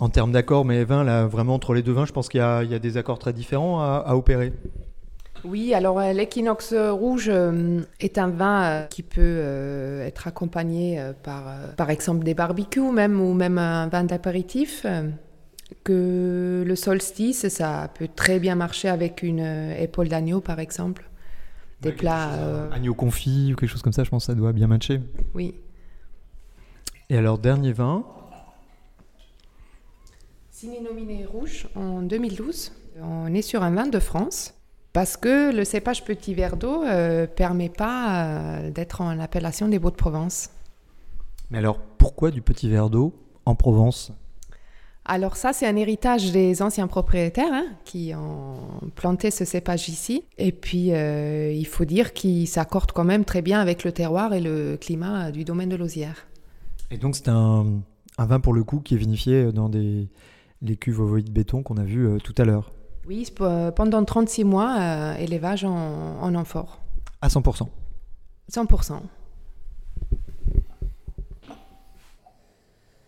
En 0.00 0.08
termes 0.08 0.32
d'accords, 0.32 0.64
mais 0.64 0.84
vins, 0.84 1.02
là, 1.04 1.26
vraiment 1.26 1.54
entre 1.54 1.74
les 1.74 1.82
deux 1.82 1.92
vins, 1.92 2.06
je 2.06 2.12
pense 2.12 2.28
qu'il 2.28 2.38
y, 2.38 2.42
a 2.42 2.62
il 2.62 2.70
y 2.70 2.74
a 2.74 2.78
des 2.78 2.96
accords 2.96 3.18
très 3.18 3.32
différents 3.32 3.80
à, 3.80 4.04
à 4.06 4.14
opérer. 4.14 4.52
Oui, 5.44 5.72
alors 5.74 6.00
euh, 6.00 6.12
l'équinoxe 6.12 6.74
rouge 6.74 7.28
euh, 7.32 7.80
est 8.00 8.18
un 8.18 8.28
vin 8.28 8.62
euh, 8.62 8.86
qui 8.86 9.02
peut 9.02 10.00
être 10.04 10.26
accompagné 10.26 11.00
par, 11.22 11.44
par 11.76 11.90
exemple, 11.90 12.24
des 12.24 12.34
barbecues 12.34 12.80
même, 12.92 13.20
ou 13.20 13.34
même 13.34 13.58
un 13.58 13.88
vin 13.88 14.04
d'apéritif. 14.04 14.86
que 15.84 16.64
le 16.66 16.76
solstice, 16.76 17.48
ça 17.48 17.90
peut 17.98 18.08
très 18.14 18.38
bien 18.38 18.54
marcher 18.54 18.88
avec 18.88 19.22
une 19.22 19.40
épaule 19.78 20.08
d'agneau, 20.08 20.40
par 20.40 20.60
exemple. 20.60 21.08
Des 21.80 21.92
plats, 21.92 22.32
euh, 22.32 22.70
Agneau 22.72 22.94
confit 22.94 23.52
ou 23.52 23.56
quelque 23.56 23.70
chose 23.70 23.82
comme 23.82 23.92
ça, 23.92 24.02
je 24.02 24.10
pense 24.10 24.24
que 24.26 24.32
ça 24.32 24.34
doit 24.34 24.52
bien 24.52 24.66
matcher. 24.66 25.00
oui. 25.34 25.54
Et 27.10 27.16
alors, 27.16 27.38
dernier 27.38 27.72
vin, 27.72 28.04
Ciné 30.60 30.80
nominé 30.80 31.24
rouge 31.24 31.68
en 31.76 32.02
2012. 32.02 32.72
On 33.00 33.32
est 33.32 33.42
sur 33.42 33.62
un 33.62 33.70
vin 33.70 33.86
de 33.86 34.00
France 34.00 34.54
parce 34.92 35.16
que 35.16 35.54
le 35.54 35.64
cépage 35.64 36.04
petit 36.04 36.34
verre 36.34 36.56
d'eau 36.56 36.82
ne 36.82 37.26
permet 37.26 37.68
pas 37.68 38.24
euh, 38.24 38.70
d'être 38.72 39.00
en 39.00 39.20
appellation 39.20 39.68
des 39.68 39.78
Beaux 39.78 39.92
de 39.92 39.94
Provence. 39.94 40.50
mais 41.50 41.58
alors 41.58 41.78
pourquoi 41.78 42.32
du 42.32 42.42
petit 42.42 42.68
verre 42.68 42.90
d'eau 42.90 43.14
en 43.46 43.54
Provence? 43.54 44.10
Alors 45.04 45.36
ça, 45.36 45.52
c'est 45.52 45.64
un 45.64 45.76
héritage 45.76 46.32
des 46.32 46.60
anciens 46.60 46.88
propriétaires 46.88 47.52
hein, 47.52 47.66
qui 47.84 48.12
ont 48.16 48.90
planté 48.96 49.30
ce 49.30 49.44
cépage 49.44 49.88
ici. 49.88 50.24
Et 50.38 50.50
puis, 50.50 50.92
euh, 50.92 51.52
il 51.52 51.68
faut 51.68 51.84
dire 51.84 52.12
qu'il 52.12 52.48
s'accorde 52.48 52.90
quand 52.90 53.04
même 53.04 53.24
très 53.24 53.42
bien 53.42 53.60
avec 53.60 53.84
le 53.84 53.92
terroir 53.92 54.34
et 54.34 54.40
le 54.40 54.76
climat 54.76 55.30
du 55.30 55.44
domaine 55.44 55.68
de 55.68 55.76
Lausière. 55.76 56.26
Et 56.90 56.98
donc, 56.98 57.14
c'est 57.14 57.28
un, 57.28 57.64
un 58.18 58.26
vin 58.26 58.40
pour 58.40 58.54
le 58.54 58.64
coup 58.64 58.80
qui 58.80 58.94
est 58.94 58.98
vinifié 58.98 59.52
dans 59.52 59.68
des, 59.68 60.08
les 60.62 60.76
cuves 60.76 61.00
ovoïdes 61.00 61.30
béton 61.32 61.62
qu'on 61.62 61.76
a 61.76 61.84
vu 61.84 62.06
euh, 62.06 62.18
tout 62.18 62.34
à 62.38 62.44
l'heure, 62.44 62.72
Oui, 63.06 63.30
pour- 63.34 63.48
pendant 63.74 64.04
36 64.04 64.44
mois, 64.44 64.76
euh, 64.78 65.14
élevage 65.16 65.64
en, 65.64 66.18
en 66.20 66.34
amphore. 66.34 66.80
à 67.22 67.28
100%. 67.28 67.68
100%. 68.50 68.92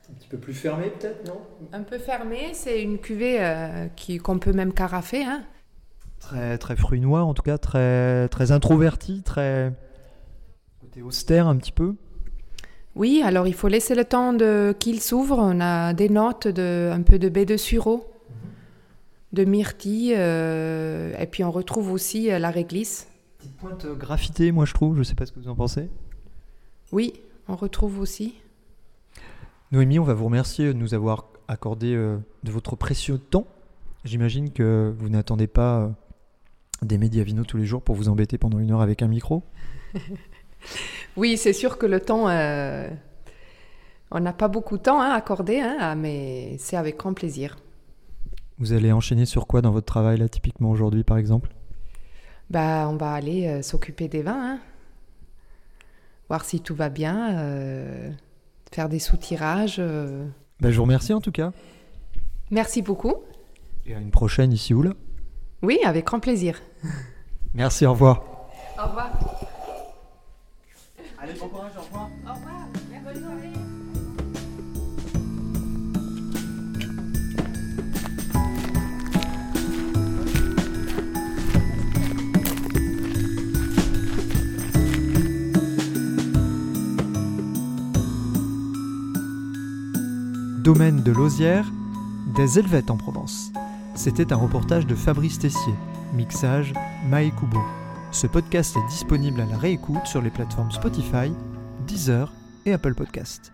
Un 0.09 0.12
petit 0.14 0.28
peu 0.28 0.38
plus 0.38 0.55
fermé 0.55 0.90
peut-être, 0.90 1.26
non? 1.26 1.40
Un 1.72 1.82
peu 1.82 1.98
fermé, 1.98 2.51
c'est 2.53 2.82
une 2.82 2.98
cuvée 2.98 3.38
euh, 3.40 3.86
qui- 3.96 4.18
qu'on 4.18 4.38
peut 4.38 4.53
même 4.53 4.72
carafer. 4.72 5.24
Hein. 5.24 5.42
Très, 6.18 6.59
très 6.59 6.76
fruit 6.76 7.01
noir 7.01 7.26
en 7.26 7.34
tout 7.34 7.42
cas, 7.42 7.59
très, 7.59 8.28
très 8.28 8.53
introverti, 8.53 9.22
très 9.22 9.72
côté 10.80 11.01
austère 11.03 11.46
un 11.46 11.57
petit 11.57 11.72
peu. 11.72 11.94
Oui, 12.97 13.22
alors 13.24 13.47
il 13.47 13.55
faut 13.55 13.68
laisser 13.68 13.95
le 13.95 14.05
temps 14.05 14.32
de 14.32 14.74
qu'il 14.78 15.01
s'ouvre. 15.01 15.38
On 15.38 15.61
a 15.61 15.93
des 15.93 16.09
notes 16.09 16.49
de 16.49 16.91
un 16.93 17.03
peu 17.03 17.18
de 17.18 17.28
baie 17.28 17.47
de 17.47 17.57
sureau, 17.57 18.12
de 19.32 19.45
myrtille, 19.45 20.14
euh, 20.16 21.16
et 21.18 21.26
puis 21.26 21.45
on 21.45 21.51
retrouve 21.51 21.93
aussi 21.93 22.30
euh, 22.30 22.38
la 22.38 22.51
réglisse. 22.51 23.09
Petite 23.38 23.57
pointe 23.57 23.86
graffitée, 23.86 24.53
moi 24.53 24.64
je 24.64 24.74
trouve, 24.74 24.97
je 24.99 25.03
sais 25.03 25.14
pas 25.14 25.24
ce 25.24 25.32
que 25.32 25.41
vous 25.41 25.49
en 25.49 25.55
pensez. 25.55 25.88
Oui, 26.93 27.14
on 27.49 27.57
retrouve 27.57 28.01
aussi. 28.01 28.34
Noémie, 29.72 30.01
on 30.01 30.05
va 30.05 30.14
vous 30.14 30.24
remercier 30.24 30.66
de 30.66 30.72
nous 30.72 30.95
avoir 30.95 31.26
accordé 31.47 31.95
euh, 31.95 32.18
de 32.43 32.51
votre 32.51 32.74
précieux 32.74 33.18
temps. 33.18 33.47
J'imagine 34.05 34.51
que 34.51 34.93
vous 34.99 35.09
n'attendez 35.09 35.47
pas 35.47 35.80
euh, 35.80 35.88
des 36.82 36.99
médiavinos 36.99 37.47
tous 37.47 37.57
les 37.57 37.66
jours 37.66 37.82
pour 37.82 37.95
vous 37.95 38.09
embêter 38.09 38.36
pendant 38.38 38.59
une 38.59 38.72
heure 38.72 38.80
avec 38.80 39.03
un 39.03 39.09
micro. 39.09 39.45
oui, 41.16 41.36
c'est 41.36 41.52
sûr 41.52 41.78
que 41.78 41.86
le 41.86 42.00
temps, 42.00 42.28
euh, 42.28 42.88
on 44.11 44.20
n'a 44.20 44.32
pas 44.32 44.48
beaucoup 44.48 44.78
de 44.78 44.82
temps 44.82 45.00
à 45.00 45.06
hein, 45.06 45.12
accordé, 45.12 45.61
hein, 45.61 45.94
mais 45.94 46.56
c'est 46.58 46.76
avec 46.76 46.96
grand 46.96 47.14
plaisir. 47.14 47.56
Vous 48.58 48.72
allez 48.72 48.92
enchaîner 48.92 49.26
sur 49.26 49.46
quoi 49.46 49.62
dans 49.62 49.70
votre 49.70 49.86
travail 49.86 50.18
là 50.18 50.28
typiquement 50.28 50.70
aujourd'hui 50.70 51.02
par 51.02 51.16
exemple? 51.16 51.50
Bah, 52.50 52.88
on 52.90 52.96
va 52.96 53.12
aller 53.12 53.62
s'occuper 53.62 54.08
des 54.08 54.22
vins, 54.22 54.54
hein. 54.54 54.58
voir 56.28 56.44
si 56.44 56.61
tout 56.61 56.74
va 56.74 56.88
bien 56.88 58.12
faire 58.72 58.88
des 58.88 58.98
soutirages. 58.98 59.76
Euh. 59.78 60.26
Ben, 60.61 60.70
je 60.70 60.76
vous 60.76 60.82
remercie 60.82 61.12
en 61.12 61.20
tout 61.20 61.32
cas. 61.32 61.52
Merci 62.50 62.82
beaucoup. 62.82 63.14
Et 63.86 63.94
à 63.94 63.98
une 63.98 64.11
prochaine 64.11 64.52
ici 64.52 64.74
ou 64.74 64.82
là? 64.82 64.92
Oui, 65.62 65.78
avec 65.84 66.06
grand 66.06 66.20
plaisir. 66.20 66.61
Merci, 67.54 67.86
au 67.86 67.92
revoir. 67.92 68.22
Au 68.78 68.86
revoir. 68.86 69.11
Allez, 71.22 71.34
bon 71.38 71.48
courage, 71.48 71.72
au 71.76 71.82
revoir. 71.82 72.10
Au 72.24 72.34
revoir, 72.34 72.68
bonne 73.04 73.22
soirée. 73.22 73.52
domaine 90.62 91.02
de 91.02 91.10
Lausière, 91.10 91.66
des 92.36 92.58
Helvètes 92.58 92.90
en 92.90 92.96
Provence. 92.96 93.50
C'était 93.94 94.32
un 94.32 94.36
reportage 94.36 94.86
de 94.86 94.94
Fabrice 94.94 95.38
Tessier, 95.38 95.74
mixage 96.14 96.72
Mae 97.08 97.30
Kubo. 97.32 97.58
Ce 98.12 98.26
podcast 98.26 98.76
est 98.76 98.88
disponible 98.88 99.40
à 99.40 99.46
la 99.46 99.56
réécoute 99.56 100.04
sur 100.04 100.20
les 100.20 100.30
plateformes 100.30 100.72
Spotify, 100.72 101.32
Deezer 101.86 102.32
et 102.66 102.72
Apple 102.72 102.94
Podcast. 102.94 103.52